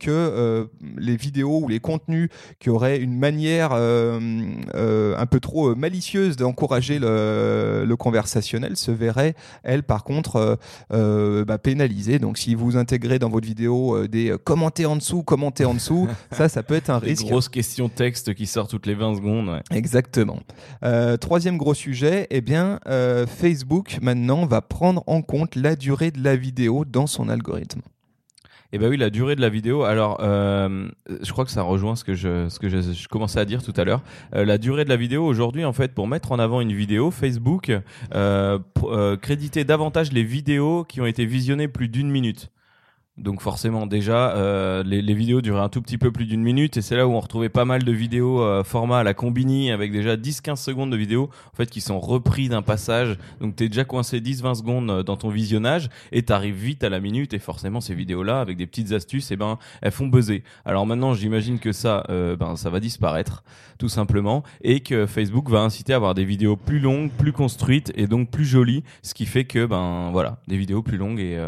que 0.00 0.68
les 0.96 1.16
vidéos 1.16 1.60
ou 1.64 1.68
les 1.68 1.80
contenus 1.80 2.30
qui 2.60 2.70
auraient 2.70 2.98
une 2.98 3.18
manière 3.18 3.72
un 3.72 5.26
peu 5.26 5.40
trop 5.40 5.74
malicieuse 5.74 6.36
d'encourager 6.36 6.98
le, 6.98 7.84
le 7.86 7.96
conversationnel 7.96 8.76
se 8.76 8.90
verraient 8.90 9.34
elles, 9.66 9.82
par 9.82 10.04
contre, 10.04 10.36
euh, 10.36 10.56
euh, 10.92 11.44
bah, 11.44 11.58
pénalisées. 11.58 12.18
Donc, 12.18 12.38
si 12.38 12.54
vous 12.54 12.76
intégrez 12.76 13.18
dans 13.18 13.28
votre 13.28 13.46
vidéo 13.46 13.96
euh, 13.96 14.08
des 14.08 14.30
euh, 14.30 14.38
commenter 14.38 14.86
en 14.86 14.96
dessous, 14.96 15.22
commenter 15.22 15.64
en 15.64 15.74
dessous, 15.74 16.08
ça, 16.32 16.48
ça 16.48 16.62
peut 16.62 16.74
être 16.74 16.88
un 16.90 17.00
Des 17.00 17.08
risque. 17.08 17.26
grosses 17.26 17.48
questions 17.48 17.88
texte 17.88 18.32
qui 18.34 18.46
sortent 18.46 18.70
toutes 18.70 18.86
les 18.86 18.94
20 18.94 19.16
secondes. 19.16 19.48
ouais. 19.48 19.62
Exactement. 19.70 20.38
Troisième 21.20 21.58
gros 21.58 21.74
sujet, 21.74 22.26
eh 22.30 22.40
bien, 22.40 22.78
Facebook 23.26 23.98
maintenant 24.00 24.46
va 24.46 24.62
prendre 24.62 25.02
en 25.06 25.22
compte 25.22 25.56
la 25.56 25.76
durée 25.76 26.10
de 26.10 26.22
la 26.22 26.36
vidéo 26.36 26.84
dans 26.84 27.06
son 27.06 27.28
algorithme. 27.28 27.80
Et 28.72 28.78
ben 28.78 28.88
oui, 28.88 28.96
la 28.96 29.10
durée 29.10 29.36
de 29.36 29.40
la 29.40 29.48
vidéo. 29.48 29.84
Alors, 29.84 30.18
euh, 30.20 30.88
je 31.22 31.32
crois 31.32 31.44
que 31.44 31.50
ça 31.50 31.62
rejoint 31.62 31.96
ce 31.96 32.04
que 32.04 32.14
je, 32.14 32.48
ce 32.48 32.58
que 32.58 32.68
je, 32.68 33.08
commençais 33.08 33.38
à 33.38 33.44
dire 33.44 33.62
tout 33.62 33.72
à 33.76 33.84
l'heure. 33.84 34.02
Euh, 34.34 34.44
la 34.44 34.58
durée 34.58 34.84
de 34.84 34.88
la 34.88 34.96
vidéo 34.96 35.24
aujourd'hui, 35.24 35.64
en 35.64 35.72
fait, 35.72 35.94
pour 35.94 36.08
mettre 36.08 36.32
en 36.32 36.38
avant 36.38 36.60
une 36.60 36.72
vidéo, 36.72 37.10
Facebook 37.10 37.72
euh, 38.14 38.58
euh, 38.84 39.16
créditait 39.16 39.64
davantage 39.64 40.12
les 40.12 40.24
vidéos 40.24 40.84
qui 40.84 41.00
ont 41.00 41.06
été 41.06 41.26
visionnées 41.26 41.68
plus 41.68 41.88
d'une 41.88 42.10
minute. 42.10 42.50
Donc 43.18 43.40
forcément 43.40 43.86
déjà 43.86 44.32
euh, 44.36 44.82
les, 44.84 45.14
vidéos 45.14 45.40
duraient 45.40 45.62
un 45.62 45.70
tout 45.70 45.80
petit 45.80 45.96
peu 45.96 46.12
plus 46.12 46.26
d'une 46.26 46.42
minute 46.42 46.76
et 46.76 46.82
c'est 46.82 46.96
là 46.96 47.06
où 47.06 47.12
on 47.12 47.20
retrouvait 47.20 47.48
pas 47.48 47.64
mal 47.64 47.82
de 47.82 47.90
vidéos 47.90 48.42
euh, 48.42 48.62
format 48.62 48.98
à 48.98 49.02
la 49.04 49.14
combini 49.14 49.70
avec 49.70 49.90
déjà 49.90 50.16
10-15 50.16 50.56
secondes 50.56 50.90
de 50.90 50.98
vidéos 50.98 51.30
en 51.50 51.56
fait 51.56 51.70
qui 51.70 51.80
sont 51.80 51.98
repris 51.98 52.50
d'un 52.50 52.60
passage. 52.60 53.16
Donc 53.40 53.56
t'es 53.56 53.68
déjà 53.70 53.84
coincé 53.84 54.20
10-20 54.20 54.56
secondes 54.56 54.90
euh, 54.90 55.02
dans 55.02 55.16
ton 55.16 55.30
visionnage 55.30 55.88
et 56.12 56.24
t'arrives 56.24 56.56
vite 56.56 56.84
à 56.84 56.90
la 56.90 57.00
minute 57.00 57.32
et 57.32 57.38
forcément 57.38 57.80
ces 57.80 57.94
vidéos 57.94 58.22
là 58.22 58.40
avec 58.40 58.58
des 58.58 58.66
petites 58.66 58.92
astuces 58.92 59.30
et 59.30 59.36
ben 59.36 59.56
elles 59.80 59.92
font 59.92 60.08
buzzer. 60.08 60.44
Alors 60.66 60.84
maintenant 60.86 61.14
j'imagine 61.14 61.58
que 61.58 61.72
ça 61.72 62.04
euh, 62.10 62.36
ben 62.36 62.54
ça 62.56 62.68
va 62.68 62.80
disparaître 62.80 63.44
tout 63.78 63.88
simplement 63.88 64.42
et 64.60 64.80
que 64.80 65.06
Facebook 65.06 65.48
va 65.48 65.60
inciter 65.60 65.94
à 65.94 65.96
avoir 65.96 66.12
des 66.12 66.26
vidéos 66.26 66.56
plus 66.56 66.80
longues 66.80 67.10
plus 67.10 67.32
construites 67.32 67.92
et 67.94 68.08
donc 68.08 68.30
plus 68.30 68.44
jolies 68.44 68.84
ce 69.00 69.14
qui 69.14 69.24
fait 69.24 69.44
que 69.44 69.64
ben 69.64 70.10
voilà 70.12 70.36
des 70.48 70.58
vidéos 70.58 70.82
plus 70.82 70.98
longues 70.98 71.20
et, 71.20 71.42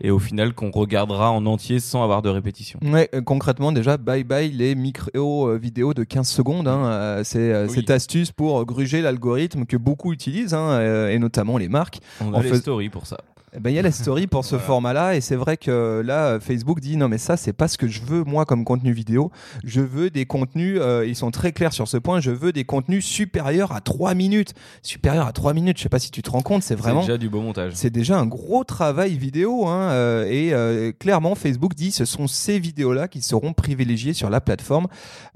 et 0.00 0.10
au 0.10 0.18
final 0.18 0.54
qu'on 0.54 0.70
regardera 1.10 1.30
en 1.32 1.44
entier 1.46 1.80
sans 1.80 2.02
avoir 2.02 2.22
de 2.22 2.28
répétition 2.28 2.78
Ouais, 2.82 3.08
euh, 3.14 3.20
concrètement, 3.20 3.72
déjà, 3.72 3.96
bye 3.96 4.24
bye 4.24 4.50
les 4.50 4.74
micro 4.74 5.10
euh, 5.48 5.58
vidéos 5.58 5.94
de 5.94 6.04
15 6.04 6.28
secondes. 6.28 6.68
hein, 6.68 6.84
euh, 6.86 7.20
c'est 7.24 7.64
Oui. 7.64 7.70
cette 7.74 7.90
astuce 7.90 8.32
pour 8.32 8.64
gruger 8.66 9.02
l'algorithme 9.02 9.64
que 9.66 9.76
beaucoup 9.76 10.12
utilisent, 10.12 10.54
hein, 10.54 11.08
et 11.08 11.18
notamment 11.18 11.58
les 11.58 11.68
marques. 11.68 12.00
on 12.20 12.28
En 12.28 12.34
a 12.34 12.42
les 12.42 12.48
fait- 12.50 12.56
stories 12.58 12.88
pour 12.90 13.06
ça 13.06 13.18
Eh 13.52 13.58
ben, 13.58 13.70
il 13.70 13.74
y 13.74 13.78
a 13.80 13.82
la 13.82 13.90
story 13.90 14.28
pour 14.28 14.44
ce 14.44 14.50
Voilà. 14.50 14.64
format-là, 14.66 15.16
et 15.16 15.20
c'est 15.20 15.34
vrai 15.34 15.56
que 15.56 16.02
là, 16.04 16.38
Facebook 16.38 16.78
dit 16.78 16.96
non, 16.96 17.08
mais 17.08 17.18
ça, 17.18 17.36
c'est 17.36 17.52
pas 17.52 17.66
ce 17.66 17.78
que 17.78 17.88
je 17.88 18.00
veux 18.00 18.22
moi 18.22 18.44
comme 18.44 18.64
contenu 18.64 18.92
vidéo. 18.92 19.32
Je 19.64 19.80
veux 19.80 20.08
des 20.08 20.24
contenus, 20.24 20.78
euh, 20.80 21.04
ils 21.04 21.16
sont 21.16 21.32
très 21.32 21.50
clairs 21.50 21.72
sur 21.72 21.88
ce 21.88 21.96
point, 21.96 22.20
je 22.20 22.30
veux 22.30 22.52
des 22.52 22.62
contenus 22.62 23.04
supérieurs 23.04 23.72
à 23.72 23.80
3 23.80 24.14
minutes. 24.14 24.54
Supérieurs 24.82 25.26
à 25.26 25.32
3 25.32 25.52
minutes, 25.52 25.78
je 25.78 25.82
sais 25.82 25.88
pas 25.88 25.98
si 25.98 26.12
tu 26.12 26.22
te 26.22 26.30
rends 26.30 26.42
compte, 26.42 26.62
c'est 26.62 26.76
vraiment. 26.76 27.00
c'est 27.00 27.08
déjà 27.08 27.18
du 27.18 27.28
beau 27.28 27.40
montage 27.40 27.72
C'est 27.74 27.90
déjà 27.90 28.18
un 28.20 28.26
gros 28.26 28.62
travail 28.62 29.16
vidéo, 29.16 29.66
hein, 29.66 29.90
euh, 29.90 30.26
et 30.30 30.52
euh, 30.52 30.92
clairement 30.96 31.34
Facebook 31.34 31.74
dit 31.74 31.90
ce 31.90 32.04
sont 32.04 32.28
ces 32.28 32.60
vidéos-là 32.60 33.08
qui 33.08 33.20
seront 33.20 33.52
privilégiées 33.52 34.12
sur 34.12 34.30
la 34.30 34.40
plateforme. 34.40 34.86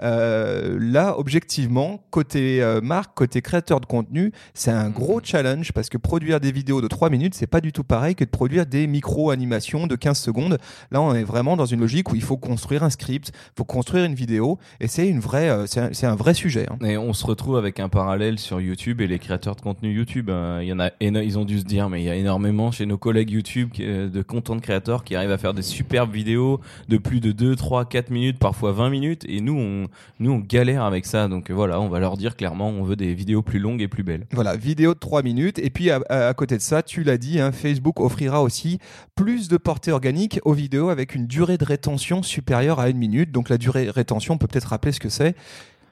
Là, 0.00 1.18
objectivement, 1.18 2.04
côté 2.10 2.64
marque, 2.82 3.14
côté 3.14 3.42
créateur 3.42 3.80
de 3.80 3.86
contenu, 3.86 4.30
c'est 4.54 4.70
un 4.70 4.90
gros 4.90 5.20
challenge 5.22 5.72
parce 5.72 5.88
que 5.88 5.98
produire 5.98 6.38
des 6.38 6.52
vidéos 6.52 6.80
de 6.80 6.86
3 6.86 7.10
minutes, 7.10 7.34
c'est 7.34 7.46
pas 7.48 7.60
du 7.60 7.72
tout 7.72 7.82
pareil 7.82 8.03
que 8.12 8.24
de 8.24 8.28
produire 8.28 8.66
des 8.66 8.86
micro-animations 8.86 9.86
de 9.86 9.96
15 9.96 10.18
secondes. 10.18 10.58
Là, 10.90 11.00
on 11.00 11.14
est 11.14 11.24
vraiment 11.24 11.56
dans 11.56 11.64
une 11.66 11.80
logique 11.80 12.12
où 12.12 12.14
il 12.14 12.22
faut 12.22 12.36
construire 12.36 12.82
un 12.82 12.90
script, 12.90 13.28
il 13.34 13.52
faut 13.56 13.64
construire 13.64 14.04
une 14.04 14.14
vidéo, 14.14 14.58
et 14.80 14.88
c'est 14.88 15.08
une 15.08 15.20
vraie, 15.20 15.48
euh, 15.48 15.66
c'est 15.66 15.80
un, 15.80 15.88
c'est 15.92 16.06
un 16.06 16.14
vrai 16.16 16.34
sujet. 16.34 16.66
hein. 16.70 16.84
Et 16.84 16.98
on 16.98 17.12
se 17.14 17.24
retrouve 17.26 17.56
avec 17.56 17.80
un 17.80 17.88
parallèle 17.88 18.38
sur 18.38 18.60
YouTube 18.60 19.00
et 19.00 19.06
les 19.06 19.18
créateurs 19.18 19.56
de 19.56 19.60
contenu 19.62 19.92
YouTube. 19.94 20.28
Euh, 20.28 20.58
Il 20.62 20.68
y 20.68 20.72
en 20.72 20.80
a, 20.80 20.88
éno- 21.00 21.22
ils 21.24 21.38
ont 21.38 21.44
dû 21.44 21.58
se 21.60 21.64
dire, 21.64 21.88
mais 21.88 22.02
il 22.02 22.04
y 22.04 22.10
a 22.10 22.16
énormément 22.16 22.70
chez 22.72 22.84
nos 22.86 22.98
collègues 22.98 23.30
YouTube 23.30 23.70
euh, 23.80 24.08
de 24.08 24.22
content 24.22 24.58
créateurs 24.58 25.04
qui 25.04 25.14
arrivent 25.14 25.30
à 25.30 25.38
faire 25.38 25.54
des 25.54 25.62
superbes 25.62 26.12
vidéos 26.12 26.60
de 26.88 26.98
plus 26.98 27.20
de 27.20 27.32
2, 27.32 27.56
3, 27.56 27.84
4 27.86 28.10
minutes, 28.10 28.38
parfois 28.38 28.72
20 28.72 28.90
minutes. 28.90 29.24
Et 29.28 29.40
nous, 29.40 29.56
on, 29.56 29.86
nous, 30.18 30.32
on 30.32 30.38
galère 30.40 30.82
avec 30.82 31.06
ça. 31.06 31.28
Donc 31.28 31.50
voilà, 31.50 31.80
on 31.80 31.88
va 31.88 32.00
leur 32.00 32.16
dire 32.16 32.36
clairement, 32.36 32.68
on 32.68 32.82
veut 32.82 32.96
des 32.96 33.14
vidéos 33.14 33.42
plus 33.42 33.58
longues 33.60 33.80
et 33.82 33.88
plus 33.88 34.02
belles. 34.02 34.26
Voilà, 34.32 34.56
vidéo 34.56 34.94
de 34.94 34.98
3 34.98 35.22
minutes. 35.22 35.58
Et 35.58 35.70
puis 35.70 35.90
à, 35.90 36.00
à- 36.08 36.28
à 36.28 36.34
côté 36.34 36.56
de 36.56 36.62
ça, 36.62 36.82
tu 36.82 37.02
l'as 37.04 37.18
dit, 37.18 37.38
hein, 37.40 37.52
Facebook 37.52 37.93
offrira 37.96 38.42
aussi 38.42 38.78
plus 39.14 39.48
de 39.48 39.56
portée 39.56 39.92
organique 39.92 40.40
aux 40.44 40.52
vidéos 40.52 40.88
avec 40.88 41.14
une 41.14 41.26
durée 41.26 41.58
de 41.58 41.64
rétention 41.64 42.22
supérieure 42.22 42.80
à 42.80 42.88
une 42.88 42.98
minute. 42.98 43.32
Donc 43.32 43.48
la 43.48 43.58
durée 43.58 43.86
de 43.86 43.90
rétention, 43.90 44.34
on 44.34 44.38
peut 44.38 44.46
peut-être 44.46 44.68
rappeler 44.68 44.92
ce 44.92 45.00
que 45.00 45.08
c'est. 45.08 45.34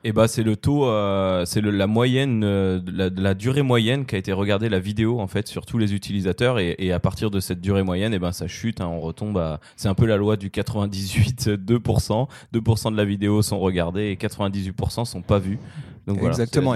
Et 0.05 0.13
bah 0.13 0.27
c'est 0.27 0.43
le 0.43 0.57
taux, 0.57 0.87
euh, 0.87 1.45
c'est 1.45 1.61
la 1.61 1.87
moyenne, 1.87 2.43
euh, 2.43 2.81
la, 2.89 3.35
durée 3.35 3.63
moyenne 3.63 4.05
qui 4.05 4.17
a 4.17 4.19
été 4.19 4.33
regardée 4.33 4.69
la 4.69 4.81
vidéo 4.81 5.21
en 5.21 5.29
fait 5.29 5.47
sur 5.47 5.65
tous 5.65 5.79
les 5.79 5.95
utilisateurs 5.95 6.59
et, 6.59 6.91
à 6.91 6.99
partir 6.99 7.31
de 7.31 7.39
cette 7.39 7.61
durée 7.61 7.85
moyenne, 7.85 8.13
et 8.13 8.19
ben 8.19 8.33
ça 8.33 8.49
chute, 8.49 8.81
hein, 8.81 8.89
on 8.89 8.99
retombe 8.99 9.39
à, 9.39 9.61
c'est 9.77 9.87
un 9.87 9.95
peu 9.95 10.07
la 10.07 10.17
loi 10.17 10.37
du 10.37 10.51
98 10.51 11.51
2%, 11.51 12.29
2% 12.53 12.91
de 12.91 12.97
la 12.97 13.05
vidéo 13.05 13.43
sont 13.43 13.61
regardées 13.61 14.07
et 14.07 14.17
98% 14.17 15.05
sont 15.05 15.23
pas 15.23 15.39
vues. 15.39 15.61
Donc 16.07 16.19
voilà, 16.19 16.31
Exactement. 16.31 16.75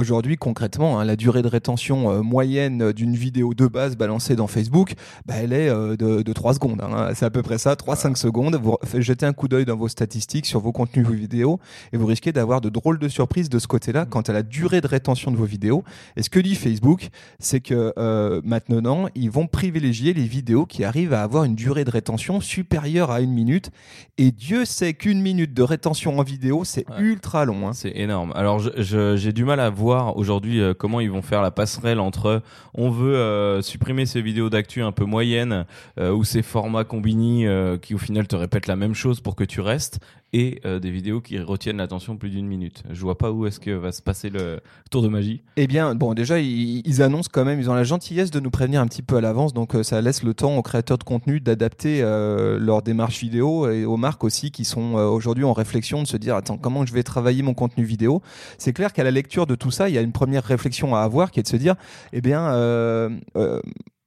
Aujourd'hui, 0.00 0.36
concrètement, 0.36 0.98
hein, 0.98 1.04
la 1.04 1.16
durée 1.16 1.42
de 1.42 1.48
rétention 1.48 2.10
euh, 2.10 2.22
moyenne 2.22 2.92
d'une 2.92 3.14
vidéo 3.14 3.52
de 3.54 3.66
base 3.66 3.96
balancée 3.96 4.34
dans 4.34 4.46
Facebook, 4.46 4.94
bah, 5.26 5.34
elle 5.36 5.52
est 5.52 5.68
euh, 5.68 5.96
de, 5.96 6.22
de 6.22 6.32
3 6.32 6.54
secondes. 6.54 6.80
hein. 6.82 7.10
C'est 7.14 7.26
à 7.26 7.30
peu 7.30 7.42
près 7.42 7.58
ça, 7.58 7.74
3-5 7.74 8.16
secondes. 8.16 8.56
Vous 8.62 8.76
jetez 8.98 9.26
un 9.26 9.32
coup 9.34 9.48
d'œil 9.48 9.64
dans 9.66 9.76
vos 9.76 9.88
statistiques 9.88 10.46
sur 10.46 10.60
vos 10.60 10.72
contenus, 10.72 11.06
vos 11.06 11.12
vidéos, 11.12 11.60
et 11.92 11.96
vous 11.98 12.06
risquez 12.06 12.32
d'avoir 12.32 12.60
de 12.62 12.70
drôles 12.70 12.98
de 12.98 13.08
surprises 13.08 13.48
de 13.50 13.58
ce 13.58 13.66
côté-là 13.66 14.06
quant 14.06 14.22
à 14.22 14.32
la 14.32 14.42
durée 14.42 14.80
de 14.80 14.86
rétention 14.86 15.30
de 15.30 15.36
vos 15.36 15.44
vidéos. 15.44 15.84
Et 16.16 16.22
ce 16.22 16.30
que 16.30 16.40
dit 16.40 16.54
Facebook, 16.54 17.08
c'est 17.38 17.60
que 17.60 17.92
euh, 17.98 18.40
maintenant, 18.44 19.06
ils 19.14 19.30
vont 19.30 19.46
privilégier 19.46 20.14
les 20.14 20.24
vidéos 20.26 20.64
qui 20.64 20.82
arrivent 20.84 21.12
à 21.12 21.22
avoir 21.22 21.44
une 21.44 21.54
durée 21.54 21.84
de 21.84 21.90
rétention 21.90 22.40
supérieure 22.40 23.10
à 23.10 23.20
une 23.20 23.32
minute. 23.32 23.70
Et 24.18 24.30
Dieu 24.30 24.64
sait 24.64 24.94
qu'une 24.94 25.20
minute 25.20 25.52
de 25.52 25.62
rétention 25.62 26.18
en 26.18 26.22
vidéo, 26.22 26.62
c'est 26.64 26.88
Ouais. 26.90 27.00
ultra 27.00 27.44
long. 27.44 27.68
hein. 27.68 27.72
C'est 27.74 27.92
énorme. 27.96 28.32
Alors 28.34 28.58
j'ai 28.76 29.32
du 29.32 29.44
mal 29.44 29.60
à 29.60 29.70
voir 29.70 30.16
aujourd'hui 30.16 30.60
euh, 30.60 30.74
comment 30.74 31.00
ils 31.00 31.10
vont 31.10 31.22
faire 31.22 31.42
la 31.42 31.50
passerelle 31.50 32.00
entre 32.00 32.42
on 32.74 32.90
veut 32.90 33.16
euh, 33.16 33.62
supprimer 33.62 34.06
ces 34.06 34.22
vidéos 34.22 34.50
d'actu 34.50 34.82
un 34.82 34.92
peu 34.92 35.04
moyennes 35.04 35.66
euh, 35.98 36.12
ou 36.12 36.24
ces 36.24 36.42
formats 36.42 36.84
combini 36.84 37.46
qui 37.80 37.94
au 37.94 37.98
final 37.98 38.26
te 38.26 38.36
répètent 38.36 38.66
la 38.66 38.76
même 38.76 38.94
chose 38.94 39.20
pour 39.20 39.36
que 39.36 39.44
tu 39.44 39.60
restes 39.60 40.00
et 40.32 40.60
euh, 40.64 40.78
des 40.78 40.90
vidéos 40.90 41.20
qui 41.20 41.38
retiennent 41.38 41.76
l'attention 41.76 42.16
plus 42.16 42.30
d'une 42.30 42.46
minute. 42.46 42.82
Je 42.90 43.00
vois 43.00 43.18
pas 43.18 43.30
où 43.32 43.46
est-ce 43.46 43.60
que 43.60 43.70
va 43.70 43.92
se 43.92 44.02
passer 44.02 44.30
le 44.30 44.60
tour 44.90 45.02
de 45.02 45.08
magie. 45.08 45.42
Eh 45.56 45.66
bien, 45.66 45.94
bon, 45.94 46.14
déjà, 46.14 46.40
ils, 46.40 47.02
annoncent 47.02 47.30
quand 47.32 47.44
même, 47.44 47.60
ils 47.60 47.70
ont 47.70 47.74
la 47.74 47.84
gentillesse 47.84 48.30
de 48.30 48.40
nous 48.40 48.50
prévenir 48.50 48.80
un 48.80 48.86
petit 48.86 49.02
peu 49.02 49.16
à 49.16 49.20
l'avance, 49.20 49.52
donc 49.52 49.74
euh, 49.74 49.82
ça 49.82 50.00
laisse 50.00 50.22
le 50.22 50.34
temps 50.34 50.56
aux 50.56 50.62
créateurs 50.62 50.98
de 50.98 51.04
contenu 51.04 51.40
d'adapter 51.40 52.00
euh, 52.02 52.58
leur 52.58 52.82
démarche 52.82 53.20
vidéo 53.20 53.68
et 53.68 53.84
aux 53.84 53.96
marques 53.96 54.24
aussi 54.24 54.50
qui 54.50 54.64
sont 54.64 54.96
euh, 54.96 55.06
aujourd'hui 55.06 55.44
en 55.44 55.52
réflexion 55.52 56.02
de 56.02 56.06
se 56.06 56.16
dire, 56.16 56.36
attends, 56.36 56.56
comment 56.56 56.86
je 56.86 56.92
vais 56.92 57.02
travailler 57.02 57.42
mon 57.42 57.54
contenu 57.54 57.84
vidéo? 57.84 58.22
C'est 58.58 58.72
clair 58.72 58.92
qu'à 58.92 59.04
la 59.04 59.10
lecture 59.10 59.46
de 59.46 59.54
tout 59.54 59.70
ça, 59.70 59.88
il 59.88 59.94
y 59.94 59.98
a 59.98 60.02
une 60.02 60.12
première 60.12 60.44
réflexion 60.44 60.94
à 60.94 61.00
avoir 61.00 61.30
qui 61.30 61.40
est 61.40 61.42
de 61.42 61.48
se 61.48 61.56
dire, 61.56 61.74
eh 62.12 62.20
bien, 62.20 62.52
euh, 62.54 63.10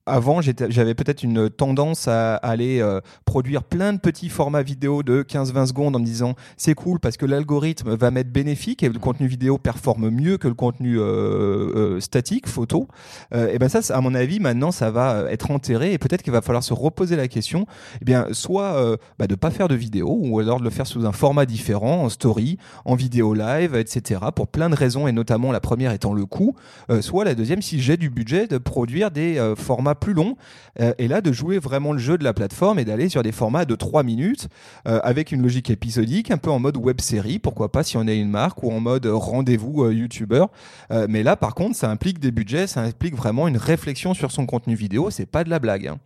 avant, 0.07 0.39
j'avais 0.41 0.93
peut-être 0.93 1.23
une 1.23 1.49
tendance 1.49 2.07
à 2.07 2.35
aller 2.35 2.79
euh, 2.79 3.01
produire 3.25 3.63
plein 3.63 3.91
de 3.91 3.97
petits 3.97 4.29
formats 4.29 4.61
vidéo 4.61 5.01
de 5.01 5.23
15-20 5.23 5.67
secondes 5.67 5.95
en 5.95 5.99
me 5.99 6.05
disant 6.05 6.35
c'est 6.57 6.75
cool 6.75 6.99
parce 6.99 7.17
que 7.17 7.25
l'algorithme 7.25 7.95
va 7.95 8.11
m'être 8.11 8.31
bénéfique 8.31 8.83
et 8.83 8.89
le 8.89 8.99
contenu 8.99 9.25
vidéo 9.25 9.57
performe 9.57 10.11
mieux 10.11 10.37
que 10.37 10.47
le 10.47 10.53
contenu 10.53 10.99
euh, 10.99 11.05
euh, 11.05 11.99
statique, 11.99 12.47
photo. 12.47 12.87
Et 13.33 13.57
ben 13.57 13.69
ça, 13.69 13.95
à 13.95 14.01
mon 14.01 14.13
avis, 14.13 14.39
maintenant, 14.39 14.71
ça 14.71 14.91
va 14.91 15.25
être 15.31 15.51
enterré 15.51 15.93
et 15.93 15.97
peut-être 15.97 16.21
qu'il 16.21 16.33
va 16.33 16.41
falloir 16.41 16.63
se 16.63 16.73
reposer 16.73 17.15
la 17.15 17.27
question. 17.27 17.65
Eh 18.01 18.05
bien, 18.05 18.27
soit 18.31 18.97
bah, 19.17 19.27
de 19.27 19.35
pas 19.35 19.49
faire 19.49 19.67
de 19.67 19.75
vidéo 19.75 20.17
ou 20.21 20.39
alors 20.39 20.59
de 20.59 20.63
le 20.63 20.69
faire 20.69 20.87
sous 20.87 21.05
un 21.05 21.11
format 21.11 21.45
différent, 21.45 22.03
en 22.03 22.09
story, 22.09 22.57
en 22.85 22.95
vidéo 22.95 23.33
live, 23.33 23.75
etc. 23.75 24.21
Pour 24.35 24.47
plein 24.47 24.69
de 24.69 24.75
raisons 24.75 25.07
et 25.07 25.11
notamment 25.11 25.51
la 25.51 25.59
première 25.59 25.91
étant 25.91 26.13
le 26.13 26.25
coût. 26.25 26.55
Soit 27.01 27.25
la 27.25 27.35
deuxième, 27.35 27.61
si 27.61 27.81
j'ai 27.81 27.97
du 27.97 28.09
budget, 28.09 28.47
de 28.47 28.57
produire 28.57 29.11
des 29.11 29.53
formats 29.57 29.94
plus 29.95 30.13
longs, 30.13 30.35
euh, 30.79 30.93
et 30.97 31.07
là 31.07 31.21
de 31.21 31.31
jouer 31.31 31.57
vraiment 31.57 31.93
le 31.93 31.99
jeu 31.99 32.17
de 32.17 32.23
la 32.23 32.33
plateforme 32.33 32.79
et 32.79 32.85
d'aller 32.85 33.09
sur 33.09 33.23
des 33.23 33.31
formats 33.31 33.65
de 33.65 33.75
3 33.75 34.03
minutes 34.03 34.47
euh, 34.87 34.99
avec 35.03 35.31
une 35.31 35.41
logique 35.41 35.69
épisodique, 35.69 36.31
un 36.31 36.37
peu 36.37 36.51
en 36.51 36.59
mode 36.59 36.77
web 36.77 37.01
série, 37.01 37.39
pourquoi 37.39 37.71
pas 37.71 37.83
si 37.83 37.97
on 37.97 38.07
est 38.07 38.17
une 38.17 38.29
marque, 38.29 38.61
ou 38.63 38.71
en 38.71 38.79
mode 38.79 39.05
rendez-vous 39.05 39.89
youtubeur. 39.89 40.49
mais 41.09 41.23
là, 41.23 41.35
par 41.35 41.55
contre, 41.55 41.75
ça 41.75 41.89
implique 41.89 42.19
des 42.19 42.31
budgets, 42.31 42.67
ça 42.67 42.81
implique 42.81 43.15
vraiment 43.15 43.47
une 43.47 43.57
réflexion 43.57 44.13
sur 44.13 44.31
son 44.31 44.45
contenu 44.45 44.75
vidéo, 44.75 45.09
c'est 45.09 45.25
pas 45.25 45.43
de 45.43 45.49
la 45.49 45.59
blague. 45.59 45.87
hein. 45.87 45.97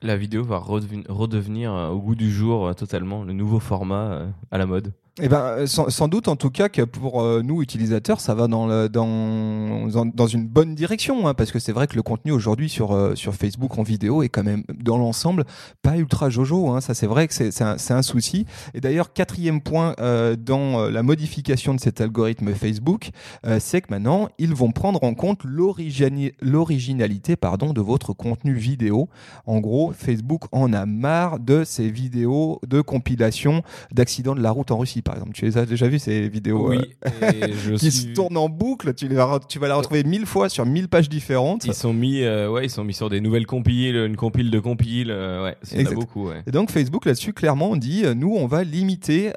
La 0.00 0.16
vidéo 0.16 0.44
va 0.44 0.58
redevenir 0.58 1.74
euh, 1.74 1.88
au 1.88 1.98
goût 1.98 2.14
du 2.14 2.30
jour 2.30 2.68
euh, 2.68 2.72
totalement 2.72 3.24
le 3.24 3.32
nouveau 3.32 3.58
format 3.58 4.12
euh, 4.12 4.28
à 4.52 4.58
la 4.58 4.64
mode. 4.64 4.92
Eh 5.20 5.28
ben, 5.28 5.40
euh, 5.40 5.66
sans, 5.66 6.06
doute, 6.06 6.28
en 6.28 6.36
tout 6.36 6.50
cas, 6.50 6.68
que 6.68 6.82
pour 6.82 7.22
euh, 7.22 7.42
nous 7.42 7.60
utilisateurs, 7.60 8.20
ça 8.20 8.36
va 8.36 8.46
dans, 8.46 8.68
le, 8.68 8.88
dans, 8.88 9.88
dans 10.04 10.26
une 10.28 10.46
bonne 10.46 10.76
direction, 10.76 11.26
hein, 11.26 11.34
parce 11.34 11.50
que 11.50 11.58
c'est 11.58 11.72
vrai 11.72 11.88
que 11.88 11.96
le 11.96 12.02
contenu 12.02 12.30
aujourd'hui 12.30 12.68
sur, 12.68 12.92
euh, 12.92 13.16
sur 13.16 13.34
Facebook 13.34 13.78
en 13.78 13.82
vidéo 13.82 14.22
est 14.22 14.28
quand 14.28 14.44
même, 14.44 14.62
dans 14.72 14.96
l'ensemble, 14.96 15.44
pas 15.82 15.96
ultra 15.96 16.30
jojo. 16.30 16.68
Hein, 16.68 16.80
ça, 16.80 16.94
c'est 16.94 17.08
vrai 17.08 17.26
que 17.26 17.34
c'est 17.34 17.62
un, 17.62 17.76
un, 17.90 18.02
souci. 18.02 18.46
Et 18.74 18.80
d'ailleurs, 18.80 19.12
quatrième 19.12 19.60
point 19.60 19.94
dans 20.38 20.88
la 20.88 21.02
modification 21.02 21.74
de 21.74 21.80
cet 21.80 22.00
algorithme 22.00 22.52
Facebook, 22.54 23.10
c'est 23.58 23.80
que 23.80 23.88
maintenant, 23.90 24.28
ils 24.38 24.54
vont 24.54 24.70
prendre 24.70 25.02
en 25.02 25.14
compte 25.14 25.42
l'originalité 25.44 27.36
de 27.36 27.80
votre 27.80 28.12
contenu 28.12 28.54
vidéo. 28.54 29.08
En 29.46 29.58
gros, 29.58 29.92
Facebook 29.92 30.44
en 30.52 30.72
a 30.72 30.86
marre 30.86 31.40
de 31.40 31.64
ces 31.64 31.90
vidéos 31.90 32.60
de 32.66 32.80
compilation 32.80 33.62
d'accidents 33.92 34.34
de 34.34 34.40
la 34.40 34.50
route 34.50 34.70
en 34.70 34.78
Russie 34.78 35.02
par 35.08 35.16
exemple. 35.16 35.32
Tu 35.32 35.46
les 35.46 35.56
as 35.56 35.64
déjà 35.64 35.88
vu 35.88 35.98
ces 35.98 36.28
vidéos 36.28 36.68
oui, 36.68 36.80
euh, 37.06 37.76
qui 37.78 37.90
se 37.90 38.08
tournent 38.08 38.36
en 38.36 38.50
boucle. 38.50 38.92
Tu, 38.92 39.08
les 39.08 39.14
vas, 39.14 39.40
tu 39.48 39.58
vas 39.58 39.68
la 39.68 39.76
retrouver 39.76 40.04
mille 40.04 40.26
fois 40.26 40.50
sur 40.50 40.66
mille 40.66 40.88
pages 40.88 41.08
différentes. 41.08 41.64
Ils 41.64 41.72
sont 41.72 41.94
mis, 41.94 42.22
euh, 42.22 42.50
ouais, 42.50 42.66
ils 42.66 42.70
sont 42.70 42.84
mis 42.84 42.92
sur 42.92 43.08
des 43.08 43.22
nouvelles 43.22 43.46
compiles, 43.46 43.96
une 43.96 44.16
compile 44.16 44.50
de 44.50 44.60
compile. 44.60 45.10
Euh, 45.10 45.44
ouais, 45.44 45.56
c'est 45.62 45.94
beaucoup. 45.94 46.28
Ouais. 46.28 46.42
Et 46.46 46.50
donc 46.50 46.70
Facebook 46.70 47.06
là-dessus, 47.06 47.32
clairement, 47.32 47.70
on 47.70 47.76
dit, 47.76 48.04
nous, 48.14 48.34
on 48.34 48.46
va 48.46 48.64
limiter 48.64 49.32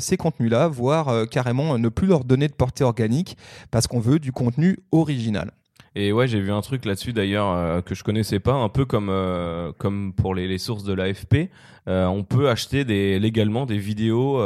ces 0.00 0.16
contenus-là, 0.16 0.68
voire 0.68 1.28
carrément 1.28 1.76
ne 1.78 1.88
plus 1.88 2.06
leur 2.06 2.24
donner 2.24 2.46
de 2.46 2.54
portée 2.54 2.84
organique 2.84 3.36
parce 3.72 3.88
qu'on 3.88 4.00
veut 4.00 4.20
du 4.20 4.30
contenu 4.30 4.78
original. 4.92 5.50
Et 5.94 6.12
ouais, 6.12 6.26
j'ai 6.26 6.40
vu 6.40 6.50
un 6.52 6.62
truc 6.62 6.84
là-dessus 6.84 7.12
d'ailleurs 7.12 7.50
euh, 7.50 7.80
que 7.82 7.94
je 7.94 8.02
connaissais 8.02 8.40
pas, 8.40 8.54
un 8.54 8.70
peu 8.70 8.86
comme 8.86 9.08
euh, 9.10 9.72
comme 9.76 10.14
pour 10.14 10.34
les, 10.34 10.56
sources 10.58 10.84
de 10.84 10.94
l'AFP. 10.94 11.50
Euh, 11.88 12.06
on 12.06 12.24
peut 12.24 12.48
acheter 12.48 12.84
des, 12.84 13.18
légalement 13.18 13.66
des 13.66 13.78
vidéos, 13.78 14.40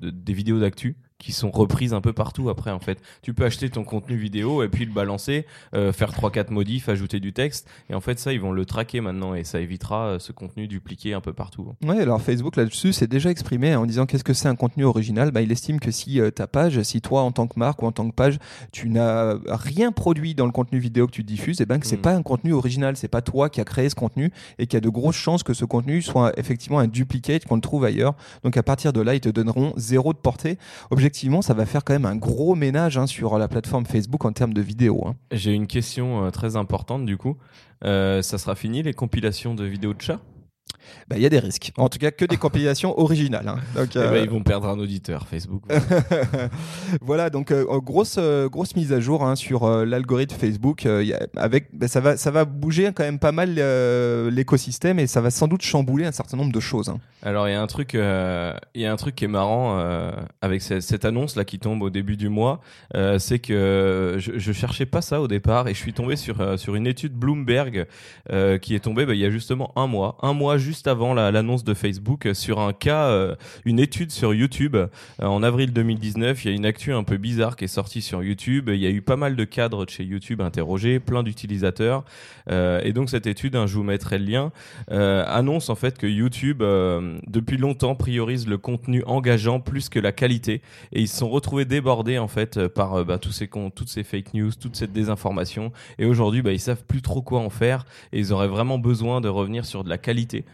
des 0.00 0.32
vidéos 0.32 0.60
d'actu 0.60 0.96
qui 1.20 1.32
sont 1.32 1.50
reprises 1.50 1.94
un 1.94 2.00
peu 2.00 2.12
partout 2.12 2.48
après 2.48 2.72
en 2.72 2.80
fait. 2.80 3.00
Tu 3.22 3.34
peux 3.34 3.44
acheter 3.44 3.70
ton 3.70 3.84
contenu 3.84 4.16
vidéo 4.16 4.64
et 4.64 4.68
puis 4.68 4.84
le 4.84 4.92
balancer, 4.92 5.46
euh, 5.74 5.92
faire 5.92 6.10
3-4 6.10 6.50
modifs, 6.50 6.88
ajouter 6.88 7.20
du 7.20 7.32
texte 7.32 7.68
et 7.88 7.94
en 7.94 8.00
fait 8.00 8.18
ça 8.18 8.32
ils 8.32 8.40
vont 8.40 8.52
le 8.52 8.64
traquer 8.64 9.00
maintenant 9.00 9.34
et 9.34 9.44
ça 9.44 9.60
évitera 9.60 10.06
euh, 10.06 10.18
ce 10.18 10.32
contenu 10.32 10.66
dupliqué 10.66 11.12
un 11.14 11.20
peu 11.20 11.32
partout. 11.32 11.74
Ouais 11.84 12.00
alors 12.00 12.20
Facebook 12.20 12.56
là-dessus 12.56 12.92
s'est 12.92 13.06
déjà 13.06 13.30
exprimé 13.30 13.76
en 13.76 13.86
disant 13.86 14.06
qu'est-ce 14.06 14.24
que 14.24 14.32
c'est 14.32 14.48
un 14.48 14.56
contenu 14.56 14.84
original? 14.84 15.30
Bah, 15.30 15.42
Il 15.42 15.52
estime 15.52 15.78
que 15.78 15.90
si 15.90 16.20
euh, 16.20 16.30
ta 16.30 16.46
page, 16.46 16.82
si 16.82 17.00
toi 17.00 17.20
en 17.22 17.32
tant 17.32 17.46
que 17.46 17.58
marque 17.58 17.82
ou 17.82 17.86
en 17.86 17.92
tant 17.92 18.08
que 18.08 18.14
page 18.14 18.38
tu 18.72 18.88
n'as 18.88 19.36
rien 19.46 19.92
produit 19.92 20.34
dans 20.34 20.46
le 20.46 20.52
contenu 20.52 20.78
vidéo 20.78 21.06
que 21.06 21.12
tu 21.12 21.22
diffuses, 21.22 21.60
et 21.60 21.64
eh 21.64 21.66
ben 21.66 21.78
que 21.78 21.86
c'est 21.86 21.98
mm. 21.98 22.02
pas 22.02 22.14
un 22.14 22.22
contenu 22.22 22.54
original, 22.54 22.96
c'est 22.96 23.08
pas 23.08 23.20
toi 23.20 23.50
qui 23.50 23.60
a 23.60 23.64
créé 23.64 23.88
ce 23.90 23.94
contenu 23.94 24.32
et 24.58 24.66
qu'il 24.66 24.74
y 24.74 24.78
a 24.78 24.80
de 24.80 24.88
grosses 24.88 25.16
chances 25.16 25.42
que 25.42 25.52
ce 25.52 25.66
contenu 25.66 26.00
soit 26.00 26.32
effectivement 26.38 26.78
un 26.78 26.88
duplicate 26.88 27.44
qu'on 27.44 27.56
le 27.56 27.60
trouve 27.60 27.84
ailleurs. 27.84 28.14
Donc 28.42 28.56
à 28.56 28.62
partir 28.62 28.94
de 28.94 29.02
là 29.02 29.14
ils 29.14 29.20
te 29.20 29.28
donneront 29.28 29.74
zéro 29.76 30.14
de 30.14 30.18
portée 30.18 30.56
effectivement, 31.10 31.42
ça 31.42 31.54
va 31.54 31.66
faire 31.66 31.82
quand 31.82 31.92
même 31.92 32.06
un 32.06 32.14
gros 32.14 32.54
ménage 32.54 32.96
hein, 32.96 33.08
sur 33.08 33.36
la 33.36 33.48
plateforme 33.48 33.84
Facebook 33.84 34.24
en 34.24 34.30
termes 34.30 34.54
de 34.54 34.60
vidéos. 34.60 35.08
Hein. 35.08 35.16
J'ai 35.32 35.52
une 35.52 35.66
question 35.66 36.24
euh, 36.24 36.30
très 36.30 36.54
importante 36.54 37.04
du 37.04 37.16
coup. 37.16 37.36
Euh, 37.84 38.22
ça 38.22 38.38
sera 38.38 38.54
fini 38.54 38.84
les 38.84 38.92
compilations 38.92 39.56
de 39.56 39.64
vidéos 39.64 39.92
de 39.92 40.00
chats 40.00 40.20
bah, 41.08 41.16
il 41.16 41.22
y 41.22 41.26
a 41.26 41.28
des 41.28 41.38
risques. 41.38 41.72
En 41.76 41.88
tout 41.88 41.98
cas, 41.98 42.10
que 42.10 42.24
des 42.24 42.36
compilations 42.50 42.98
originales. 42.98 43.48
Hein. 43.48 43.58
Donc, 43.74 43.90
eh 43.94 43.98
ben, 43.98 44.12
euh, 44.12 44.20
ils 44.22 44.30
vont 44.30 44.42
perdre 44.42 44.68
un 44.68 44.78
auditeur, 44.78 45.26
Facebook. 45.26 45.62
voilà, 47.00 47.30
donc 47.30 47.50
euh, 47.50 47.64
grosse, 47.80 48.16
euh, 48.18 48.48
grosse 48.48 48.76
mise 48.76 48.92
à 48.92 49.00
jour 49.00 49.24
hein, 49.24 49.36
sur 49.36 49.68
l'algorithme 49.84 50.36
Facebook. 50.36 50.86
avec, 51.36 51.68
bah, 51.72 51.88
ça, 51.88 52.00
va, 52.00 52.16
ça 52.16 52.30
va 52.30 52.44
bouger 52.44 52.90
quand 52.94 53.04
même 53.04 53.18
pas 53.18 53.32
mal 53.32 53.54
l'écosystème 54.30 54.98
et 54.98 55.06
ça 55.06 55.20
va 55.20 55.30
sans 55.30 55.48
doute 55.48 55.62
chambouler 55.62 56.06
un 56.06 56.12
certain 56.12 56.36
nombre 56.36 56.52
de 56.52 56.60
choses. 56.60 56.88
Hein. 56.88 56.98
Alors, 57.22 57.48
il 57.48 57.52
y, 57.52 57.54
a 57.54 57.62
un 57.62 57.66
truc, 57.66 57.94
il 57.94 58.80
y 58.80 58.86
a 58.86 58.92
un 58.92 58.96
truc 58.96 59.14
qui 59.14 59.24
est 59.24 59.28
marrant 59.28 59.78
avec 60.40 60.62
cette, 60.62 60.82
cette, 60.82 61.04
annonce 61.04 61.36
là 61.36 61.44
qui 61.44 61.58
tombe 61.58 61.82
au 61.82 61.90
début 61.90 62.16
du 62.16 62.28
mois. 62.28 62.60
c'est 63.18 63.38
que 63.38 64.16
je, 64.18 64.38
je 64.38 64.52
cherchais 64.52 64.86
pas 64.86 65.02
ça 65.02 65.20
au 65.20 65.28
départ 65.28 65.68
et 65.68 65.74
je 65.74 65.78
suis 65.78 65.92
tombé 65.92 66.16
sur, 66.16 66.58
sur 66.58 66.74
une 66.74 66.86
étude 66.86 67.12
Bloomberg 67.12 67.86
qui 68.62 68.74
est 68.74 68.80
tombée 68.80 69.06
bah, 69.06 69.14
il 69.14 69.20
y 69.20 69.24
a 69.24 69.30
justement 69.30 69.72
un 69.76 69.86
mois. 69.86 70.16
Un 70.22 70.32
mois 70.32 70.58
juste 70.58 70.69
avant 70.86 71.14
l'annonce 71.14 71.64
de 71.64 71.74
Facebook 71.74 72.28
sur 72.32 72.60
un 72.60 72.72
cas, 72.72 73.06
euh, 73.06 73.34
une 73.64 73.78
étude 73.78 74.10
sur 74.10 74.32
YouTube. 74.34 74.76
Euh, 74.76 74.88
en 75.18 75.42
avril 75.42 75.72
2019, 75.72 76.44
il 76.44 76.48
y 76.48 76.52
a 76.52 76.56
une 76.56 76.64
actu 76.64 76.92
un 76.92 77.02
peu 77.02 77.16
bizarre 77.16 77.56
qui 77.56 77.64
est 77.64 77.68
sortie 77.68 78.02
sur 78.02 78.22
YouTube. 78.22 78.70
Il 78.72 78.80
y 78.80 78.86
a 78.86 78.90
eu 78.90 79.02
pas 79.02 79.16
mal 79.16 79.36
de 79.36 79.44
cadres 79.44 79.84
de 79.84 79.90
chez 79.90 80.04
YouTube 80.04 80.40
interrogés, 80.40 81.00
plein 81.00 81.22
d'utilisateurs. 81.22 82.04
Euh, 82.50 82.80
et 82.84 82.92
donc 82.92 83.10
cette 83.10 83.26
étude, 83.26 83.56
hein, 83.56 83.66
je 83.66 83.74
vous 83.74 83.82
mettrai 83.82 84.18
le 84.18 84.24
lien, 84.24 84.52
annonce 84.88 85.70
en 85.70 85.74
fait 85.74 85.98
que 85.98 86.06
YouTube, 86.06 86.62
depuis 87.26 87.56
longtemps, 87.56 87.94
priorise 87.94 88.46
le 88.46 88.58
contenu 88.58 89.02
engageant 89.06 89.60
plus 89.60 89.88
que 89.88 89.98
la 89.98 90.12
qualité. 90.12 90.62
Et 90.92 91.00
ils 91.00 91.08
se 91.08 91.18
sont 91.18 91.28
retrouvés 91.28 91.64
débordés 91.64 92.18
en 92.18 92.28
fait 92.28 92.68
par 92.68 93.04
bah, 93.04 93.18
tous 93.18 93.32
ces 93.32 93.48
toutes 93.48 93.88
ces 93.88 94.04
fake 94.04 94.34
news, 94.34 94.50
toute 94.52 94.76
cette 94.76 94.92
désinformation. 94.92 95.72
Et 95.98 96.04
aujourd'hui, 96.04 96.42
bah, 96.42 96.52
ils 96.52 96.60
savent 96.60 96.84
plus 96.84 97.02
trop 97.02 97.22
quoi 97.22 97.40
en 97.40 97.50
faire. 97.50 97.84
Et 98.12 98.18
ils 98.18 98.32
auraient 98.32 98.48
vraiment 98.48 98.78
besoin 98.78 99.20
de 99.20 99.28
revenir 99.28 99.64
sur 99.64 99.84
de 99.84 99.88
la 99.88 99.98
qualité. 99.98 100.44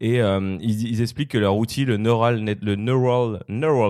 Et 0.00 0.20
euh, 0.20 0.58
ils, 0.60 1.00
expliquent 1.00 1.30
que 1.30 1.38
leur 1.38 1.56
outil, 1.56 1.84
le 1.84 1.96
Neural, 1.96 2.42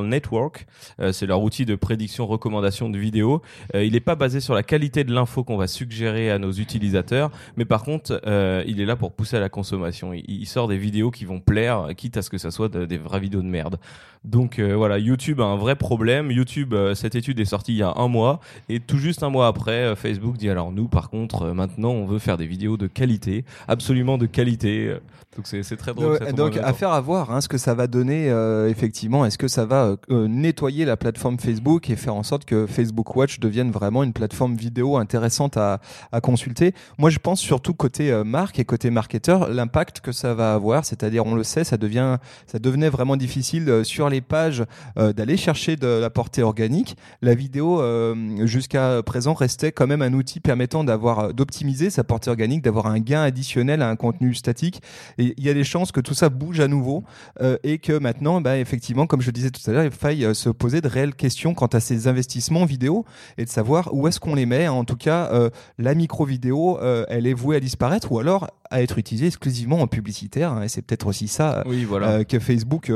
Network, 0.05 0.67
euh, 1.01 1.13
c'est 1.13 1.27
leur 1.27 1.43
outil 1.43 1.67
de 1.67 1.75
prédiction, 1.75 2.27
recommandation 2.27 2.89
de 2.89 2.99
vidéos. 2.99 3.43
Euh, 3.75 3.85
il 3.85 3.93
n'est 3.93 4.01
pas 4.01 4.15
basé 4.15 4.41
sur 4.41 4.55
la 4.55 4.63
qualité 4.63 5.03
de 5.03 5.13
l'info 5.13 5.43
qu'on 5.43 5.57
va 5.57 5.67
suggérer 5.67 6.31
à 6.31 6.39
nos 6.39 6.53
utilisateurs, 6.53 7.31
mais 7.57 7.65
par 7.65 7.83
contre, 7.83 8.21
il 8.67 8.81
est 8.81 8.85
là 8.85 8.97
pour 8.97 9.13
pousser 9.13 9.37
à 9.37 9.41
la 9.41 9.49
consommation. 9.49 10.13
Il, 10.13 10.25
il, 10.29 10.47
sort 10.47 10.69
des 10.69 10.79
vidéos 10.79 11.11
qui 11.11 11.25
vont 11.25 11.41
plaire, 11.41 11.89
quitte 11.97 12.17
à 12.17 12.23
ce 12.23 12.31
que 12.31 12.39
ça 12.39 12.51
soit 12.51 12.69
des 12.69 12.99
vraies 12.99 13.21
vidéos 13.21 13.43
de 13.43 13.49
merde. 13.49 13.79
Donc 14.25 14.61
voilà, 14.61 14.99
YouTube 14.99 15.41
a 15.41 15.45
un 15.45 15.57
vrai 15.57 15.77
problème. 15.77 16.31
YouTube, 16.31 16.75
cette 16.95 17.15
étude 17.15 17.39
est 17.41 17.45
sortie 17.45 17.73
il 17.73 17.79
y 17.79 17.83
a 17.83 17.93
un 17.97 18.09
mois, 18.09 18.41
et 18.69 18.81
tout 18.81 18.99
juste 18.99 19.23
un 19.23 19.31
mois 19.31 19.49
après, 19.49 19.95
Facebook 19.97 20.37
dit 20.37 20.49
alors 20.49 20.73
nous, 20.73 20.89
par 20.89 21.11
contre, 21.11 21.49
maintenant, 21.49 21.91
on 21.91 22.07
veut 22.07 22.19
faire 22.19 22.37
des 22.37 22.47
vidéos 22.47 22.77
de 22.77 22.87
qualité, 22.87 23.45
absolument 23.69 24.19
de 24.19 24.27
qualité. 24.27 24.97
Donc 25.37 25.47
c'est 25.47 25.77
très 25.77 25.93
drôle. 25.97 26.19
donc 26.33 26.57
affaire 26.59 26.91
à 26.91 27.01
voir 27.01 27.31
hein, 27.31 27.41
ce 27.41 27.49
que 27.49 27.59
ça 27.59 27.75
va 27.75 27.87
donner 27.87 28.31
euh, 28.31 28.69
effectivement. 28.69 29.25
Est-ce 29.25 29.39
que 29.39 29.49
ça 29.49 29.65
va 29.65 29.85
euh, 29.85 29.97
euh, 30.11 30.29
nettoyer 30.29 30.85
la 30.85 30.97
plateforme 30.97 31.39
Facebook 31.39 31.91
et 31.91 31.97
faire 31.97 32.15
en 32.15 32.23
sorte 32.23 32.45
que 32.45 32.67
Facebook 32.67 33.17
Watch 33.17 33.41
devienne 33.41 33.71
vraiment 33.71 34.03
une 34.03 34.13
plateforme 34.13 34.55
vidéo 34.55 34.97
intéressante 34.97 35.57
à, 35.57 35.81
à 36.13 36.21
consulter? 36.21 36.75
Moi 36.99 37.11
je 37.11 37.19
pense 37.19 37.41
surtout 37.41 37.75
côté 37.75 38.23
marque 38.25 38.59
et 38.59 38.65
côté 38.65 38.91
marketeur 38.91 39.49
l'impact 39.49 40.01
que 40.01 40.13
ça 40.13 40.35
va 40.35 40.55
avoir. 40.55 40.85
C'est-à-dire 40.85 41.27
on 41.27 41.35
le 41.35 41.45
sait, 41.45 41.65
ça 41.65 41.77
devient, 41.77 42.19
ça 42.47 42.59
devenait 42.59 42.89
vraiment 42.89 43.17
difficile 43.17 43.85
sur 43.85 44.09
les 44.09 44.21
pages 44.21 44.65
d'aller 44.97 45.37
chercher 45.37 45.77
de 45.77 45.87
la 45.87 46.11
portée 46.11 46.43
organique. 46.43 46.97
La 47.23 47.35
vidéo 47.35 47.83
jusqu'à 48.45 49.03
présent 49.03 49.35
restait 49.35 49.73
quand 49.73 49.87
même 49.87 50.03
un 50.03 50.13
outil 50.13 50.41
permettant 50.41 50.85
d'avoir 50.85 51.35
d'optimiser 51.35 51.91
sa 51.91 52.05
portée 52.05 52.31
organique, 52.31 52.63
d'avoir 52.63 52.87
un 52.87 53.01
gain 53.01 53.23
additionnel 53.23 53.83
à 53.83 53.89
un 53.89 53.97
contenu 53.97 54.35
statique. 54.35 54.83
Et 55.19 55.35
il 55.37 55.45
y 55.45 55.49
a 55.49 55.55
des 55.55 55.65
chances 55.65 55.86
que 55.93 56.01
tout 56.01 56.15
ça 56.15 56.29
bouge 56.29 56.61
à 56.61 56.69
nouveau 56.69 57.05
euh, 57.41 57.57
et 57.63 57.79
que 57.79 57.99
maintenant, 57.99 58.41
bah, 58.41 58.59
effectivement, 58.59 59.07
comme 59.07 59.21
je 59.21 59.27
le 59.27 59.33
disais 59.33 59.51
tout 59.51 59.61
à 59.69 59.73
l'heure, 59.73 59.85
il 59.85 59.91
faille 59.91 60.25
euh, 60.25 60.35
se 60.35 60.49
poser 60.49 60.81
de 60.81 60.89
réelles 60.89 61.15
questions 61.15 61.55
quant 61.55 61.67
à 61.67 61.81
ces 61.81 62.09
investissements 62.09 62.65
vidéo 62.65 63.05
et 63.39 63.45
de 63.45 63.51
savoir 63.51 63.93
où 63.93 64.09
est-ce 64.09 64.21
qu'on 64.21 64.35
les 64.35 64.47
met. 64.47 64.69
En 64.69 64.85
tout 64.85 64.97
cas, 64.97 65.31
euh, 65.33 65.51
la 65.79 65.95
micro 65.95 66.25
vidéo, 66.25 66.79
elle 67.09 67.27
est 67.27 67.35
vouée 67.35 67.57
à 67.57 67.61
disparaître 67.61 68.13
ou 68.13 68.19
alors 68.19 68.49
à 68.71 68.83
être 68.83 68.99
utilisée 68.99 69.29
exclusivement 69.29 69.81
en 69.81 69.87
publicitaire. 69.87 70.53
Hein, 70.53 70.63
et 70.63 70.69
c'est 70.69 70.83
peut-être 70.83 71.07
aussi 71.07 71.29
ça 71.29 71.65
que 72.29 72.39
Facebook 72.39 72.91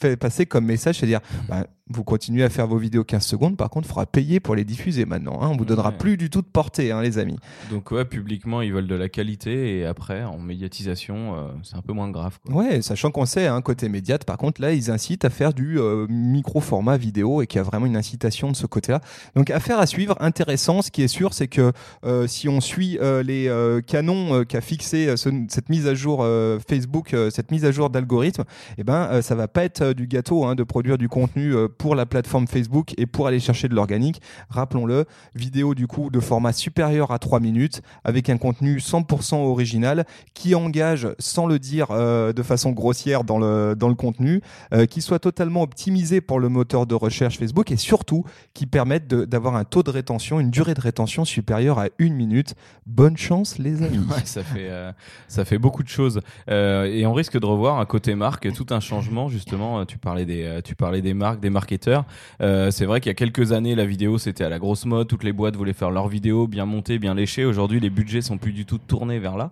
fait 0.00 0.16
passer 0.16 0.46
comme 0.46 0.64
message, 0.64 0.98
c'est-à-dire 0.98 1.20
bah, 1.48 1.66
vous 1.88 2.04
continuez 2.04 2.42
à 2.42 2.50
faire 2.50 2.66
vos 2.66 2.78
vidéos 2.78 3.04
15 3.04 3.24
secondes, 3.24 3.56
par 3.56 3.70
contre, 3.70 3.86
il 3.86 3.88
faudra 3.88 4.06
payer 4.06 4.40
pour 4.40 4.56
les 4.56 4.64
diffuser 4.64 5.04
maintenant. 5.04 5.40
Hein. 5.40 5.48
On 5.52 5.56
vous 5.56 5.64
donnera 5.64 5.92
plus 5.92 6.16
du 6.16 6.30
tout 6.30 6.42
de 6.42 6.46
portée, 6.46 6.90
hein, 6.90 7.00
les 7.02 7.18
amis. 7.18 7.38
Donc 7.70 7.90
ouais, 7.90 8.04
publiquement, 8.04 8.60
ils 8.60 8.72
veulent 8.72 8.88
de 8.88 8.94
la 8.94 9.08
qualité 9.08 9.78
et 9.78 9.86
après, 9.86 10.24
en 10.24 10.38
médiatisation, 10.38 11.50
c'est 11.62 11.76
un 11.76 11.82
peu 11.82 11.92
moins 11.92 12.10
grave. 12.10 12.35
Quoi. 12.44 12.56
Ouais, 12.56 12.82
sachant 12.82 13.10
qu'on 13.10 13.26
sait, 13.26 13.46
hein, 13.46 13.60
côté 13.60 13.88
médiate, 13.88 14.24
par 14.24 14.36
contre, 14.36 14.60
là, 14.60 14.72
ils 14.72 14.90
incitent 14.90 15.24
à 15.24 15.30
faire 15.30 15.52
du 15.52 15.78
euh, 15.78 16.06
micro-format 16.08 16.96
vidéo 16.96 17.42
et 17.42 17.46
qu'il 17.46 17.58
y 17.58 17.60
a 17.60 17.64
vraiment 17.64 17.86
une 17.86 17.96
incitation 17.96 18.50
de 18.50 18.56
ce 18.56 18.66
côté-là. 18.66 19.00
Donc, 19.34 19.50
affaire 19.50 19.78
à 19.78 19.86
suivre, 19.86 20.16
intéressant. 20.20 20.82
Ce 20.82 20.90
qui 20.90 21.02
est 21.02 21.08
sûr, 21.08 21.34
c'est 21.34 21.48
que 21.48 21.72
euh, 22.04 22.26
si 22.26 22.48
on 22.48 22.60
suit 22.60 22.98
les 23.24 23.50
canons 23.86 24.44
qu'a 24.44 24.60
fixé 24.60 25.14
cette 25.16 25.68
mise 25.68 25.86
à 25.86 25.94
jour 25.94 26.26
Facebook, 26.68 27.14
cette 27.30 27.50
mise 27.50 27.64
à 27.64 27.72
jour 27.72 27.90
d'algorithme, 27.90 28.44
eh 28.78 28.84
ben, 28.84 29.22
ça 29.22 29.34
va 29.34 29.48
pas 29.48 29.64
être 29.64 29.92
du 29.92 30.06
gâteau 30.06 30.44
hein, 30.44 30.54
de 30.54 30.62
produire 30.62 30.98
du 30.98 31.08
contenu 31.08 31.54
pour 31.78 31.94
la 31.94 32.06
plateforme 32.06 32.46
Facebook 32.46 32.94
et 32.98 33.06
pour 33.06 33.26
aller 33.26 33.40
chercher 33.40 33.68
de 33.68 33.74
l'organique. 33.74 34.20
Rappelons-le, 34.48 35.06
vidéo 35.34 35.74
du 35.74 35.86
coup 35.86 36.10
de 36.10 36.20
format 36.20 36.52
supérieur 36.52 37.10
à 37.10 37.18
3 37.18 37.40
minutes 37.40 37.82
avec 38.04 38.30
un 38.30 38.38
contenu 38.38 38.78
100% 38.78 39.36
original 39.36 40.04
qui 40.34 40.54
engage, 40.54 41.08
sans 41.18 41.46
le 41.46 41.58
dire 41.58 41.88
euh, 41.90 42.25
de 42.32 42.42
façon 42.42 42.72
grossière 42.72 43.24
dans 43.24 43.38
le, 43.38 43.74
dans 43.76 43.88
le 43.88 43.94
contenu, 43.94 44.40
euh, 44.72 44.86
qui 44.86 45.02
soit 45.02 45.18
totalement 45.18 45.62
optimisé 45.62 46.20
pour 46.20 46.40
le 46.40 46.48
moteur 46.48 46.86
de 46.86 46.94
recherche 46.94 47.38
Facebook 47.38 47.70
et 47.70 47.76
surtout 47.76 48.24
qui 48.54 48.66
permette 48.66 49.08
d'avoir 49.08 49.56
un 49.56 49.64
taux 49.64 49.82
de 49.82 49.90
rétention, 49.90 50.40
une 50.40 50.50
durée 50.50 50.74
de 50.74 50.80
rétention 50.80 51.24
supérieure 51.24 51.78
à 51.78 51.88
une 51.98 52.14
minute. 52.14 52.54
Bonne 52.86 53.16
chance 53.16 53.58
les 53.58 53.82
amis. 53.82 53.96
Ouais, 54.06 54.22
ça 54.24 54.44
fait 54.44 54.68
euh, 54.70 54.92
ça 55.26 55.44
fait 55.44 55.58
beaucoup 55.58 55.82
de 55.82 55.88
choses 55.88 56.20
et 56.48 57.04
on 57.06 57.12
risque 57.12 57.38
de 57.38 57.44
revoir 57.44 57.80
à 57.80 57.86
côté 57.86 58.14
marque 58.14 58.52
tout 58.52 58.66
un 58.70 58.78
changement 58.78 59.28
justement. 59.28 59.84
Tu 59.84 59.98
parlais 59.98 60.24
des 60.24 60.60
tu 60.64 60.76
parlais 60.76 61.02
des 61.02 61.12
marques, 61.12 61.40
des 61.40 61.50
marketeurs. 61.50 62.04
c'est 62.38 62.84
vrai 62.84 63.00
qu'il 63.00 63.10
y 63.10 63.12
a 63.12 63.14
quelques 63.14 63.52
années 63.52 63.74
la 63.74 63.84
vidéo 63.84 64.18
c'était 64.18 64.44
à 64.44 64.48
la 64.48 64.58
grosse 64.58 64.86
mode, 64.86 65.08
toutes 65.08 65.24
les 65.24 65.32
boîtes 65.32 65.56
voulaient 65.56 65.72
faire 65.72 65.90
leurs 65.90 66.08
vidéos 66.08 66.46
bien 66.46 66.66
montées, 66.66 66.98
bien 66.98 67.14
léchées. 67.14 67.44
Aujourd'hui 67.44 67.80
les 67.80 67.90
budgets 67.90 68.22
sont 68.22 68.38
plus 68.38 68.52
du 68.52 68.64
tout 68.64 68.78
tournés 68.78 69.18
vers 69.18 69.36
là. 69.36 69.50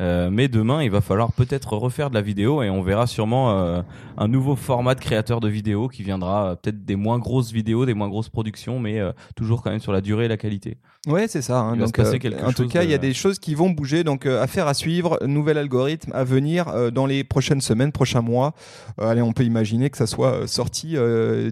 Euh, 0.00 0.28
mais 0.30 0.48
demain, 0.48 0.82
il 0.82 0.90
va 0.90 1.00
falloir 1.00 1.32
peut-être 1.32 1.74
refaire 1.74 2.10
de 2.10 2.14
la 2.14 2.22
vidéo 2.22 2.62
et 2.62 2.70
on 2.70 2.82
verra 2.82 3.06
sûrement 3.06 3.52
euh, 3.52 3.82
un 4.16 4.28
nouveau 4.28 4.56
format 4.56 4.94
de 4.94 5.00
créateur 5.00 5.40
de 5.40 5.48
vidéos 5.48 5.88
qui 5.88 6.02
viendra 6.02 6.46
euh, 6.46 6.54
peut-être 6.56 6.84
des 6.84 6.96
moins 6.96 7.18
grosses 7.18 7.52
vidéos, 7.52 7.86
des 7.86 7.94
moins 7.94 8.08
grosses 8.08 8.28
productions, 8.28 8.80
mais 8.80 9.00
toujours 9.36 9.62
quand 9.62 9.70
même 9.70 9.80
sur 9.80 9.92
la 9.92 10.00
durée 10.00 10.24
et 10.24 10.28
la 10.28 10.36
qualité. 10.36 10.78
Ouais, 11.06 11.28
c'est 11.28 11.42
ça. 11.42 11.58
Hein. 11.58 11.76
donc, 11.76 11.98
en 11.98 12.52
tout 12.52 12.66
cas, 12.66 12.82
il 12.82 12.90
y 12.90 12.94
a 12.94 12.98
des 12.98 13.12
choses 13.12 13.38
qui 13.38 13.54
vont 13.54 13.70
bouger. 13.70 14.04
Donc, 14.04 14.26
affaire 14.26 14.66
à 14.66 14.74
suivre, 14.74 15.18
nouvel 15.26 15.58
algorithme 15.58 16.12
à 16.14 16.24
venir 16.24 16.90
dans 16.92 17.06
les 17.06 17.24
prochaines 17.24 17.60
semaines, 17.60 17.92
prochains 17.92 18.22
mois. 18.22 18.54
allez, 18.98 19.20
on 19.20 19.32
peut 19.32 19.44
imaginer 19.44 19.90
que 19.90 19.98
ça 19.98 20.06
soit 20.06 20.46
sorti 20.46 20.96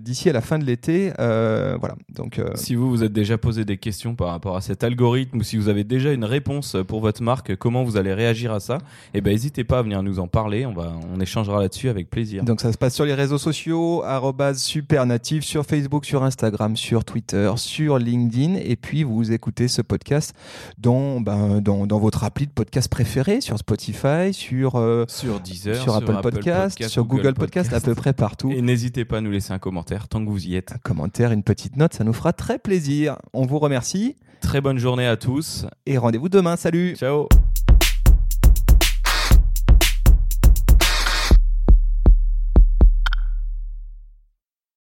d'ici 0.01 0.31
à 0.31 0.33
la 0.33 0.41
fin 0.41 0.59
de 0.59 0.65
l'été. 0.65 1.13
voilà. 1.19 1.95
Donc, 2.09 2.41
si 2.55 2.75
vous 2.75 2.89
vous 2.89 3.05
êtes 3.05 3.13
déjà 3.13 3.37
posé 3.37 3.65
des 3.65 3.77
questions 3.77 4.15
par 4.15 4.29
rapport 4.29 4.57
à 4.57 4.63
cet 4.63 4.85
algorithme 4.85 5.39
ou 5.39 5.43
si 5.43 5.57
vous 5.57 5.69
avez 5.69 5.85
déjà 5.85 6.13
une 6.13 6.25
réponse 6.25 6.77
pour 6.89 7.01
votre 7.01 7.23
marque, 7.23 7.55
comment 7.57 7.85
vous 7.85 7.97
allez 7.97 8.15
réagir 8.15 8.32
à 8.53 8.61
ça, 8.61 8.79
et 9.15 9.19
eh 9.19 9.21
ben 9.21 9.31
n'hésitez 9.33 9.65
pas 9.65 9.79
à 9.79 9.83
venir 9.83 10.03
nous 10.03 10.19
en 10.19 10.29
parler. 10.29 10.67
On 10.67 10.73
va, 10.73 10.93
on 11.15 11.21
échangera 11.21 11.61
là-dessus 11.61 11.89
avec 11.89 12.11
plaisir. 12.11 12.45
Donc 12.45 12.61
ça 12.61 12.73
se 12.73 12.79
passe 12.79 12.95
sur 12.95 13.05
les 13.05 13.15
réseaux 13.15 13.39
sociaux 13.39 14.03
@supernatif 14.55 15.45
sur 15.45 15.65
Facebook, 15.65 16.05
sur 16.05 16.23
Instagram, 16.23 16.77
sur 16.77 17.05
Twitter, 17.05 17.53
sur 17.57 17.99
LinkedIn, 17.99 18.57
et 18.57 18.77
puis 18.77 19.03
vous 19.03 19.33
écoutez 19.33 19.69
ce 19.69 19.83
podcast 19.83 20.35
dans, 20.79 21.21
ben, 21.21 21.61
dans, 21.61 21.87
dans 21.87 21.99
votre 21.99 22.25
appli 22.25 22.47
de 22.47 22.53
podcast 22.53 22.91
préféré, 22.91 23.41
sur 23.41 23.59
Spotify, 23.59 24.33
sur 24.33 24.77
euh, 24.77 25.05
sur 25.09 25.41
Deezer, 25.41 25.77
sur, 25.77 25.95
Apple, 25.95 26.21
Podcast, 26.23 26.89
sur 26.89 27.05
Google, 27.05 27.35
Podcast, 27.35 27.73
à 27.73 27.81
peu 27.81 27.95
près 27.95 28.13
partout. 28.13 28.51
Et 28.51 28.63
n'hésitez 28.63 29.05
pas 29.05 29.19
à 29.19 29.21
nous 29.21 29.31
laisser 29.31 29.53
un 29.53 29.59
commentaire 29.59 30.09
tant 30.09 30.25
que 30.25 30.31
vous 30.31 30.47
y 30.47 30.57
êtes. 30.57 30.73
Un 30.73 30.79
commentaire, 30.79 31.33
une 31.33 31.43
petite 31.43 31.77
note, 31.77 31.95
ça 31.95 32.05
nous 32.05 32.13
fera 32.13 32.33
très 32.33 32.59
plaisir. 32.59 33.17
On 33.33 33.47
vous 33.47 33.59
remercie. 33.59 34.17
Très 34.41 34.61
bonne 34.61 34.79
journée 34.79 35.07
à 35.07 35.17
tous. 35.17 35.67
Et 35.87 35.99
rendez-vous 35.99 36.29
demain. 36.29 36.57
Salut. 36.57 36.97
Ciao. 36.97 37.29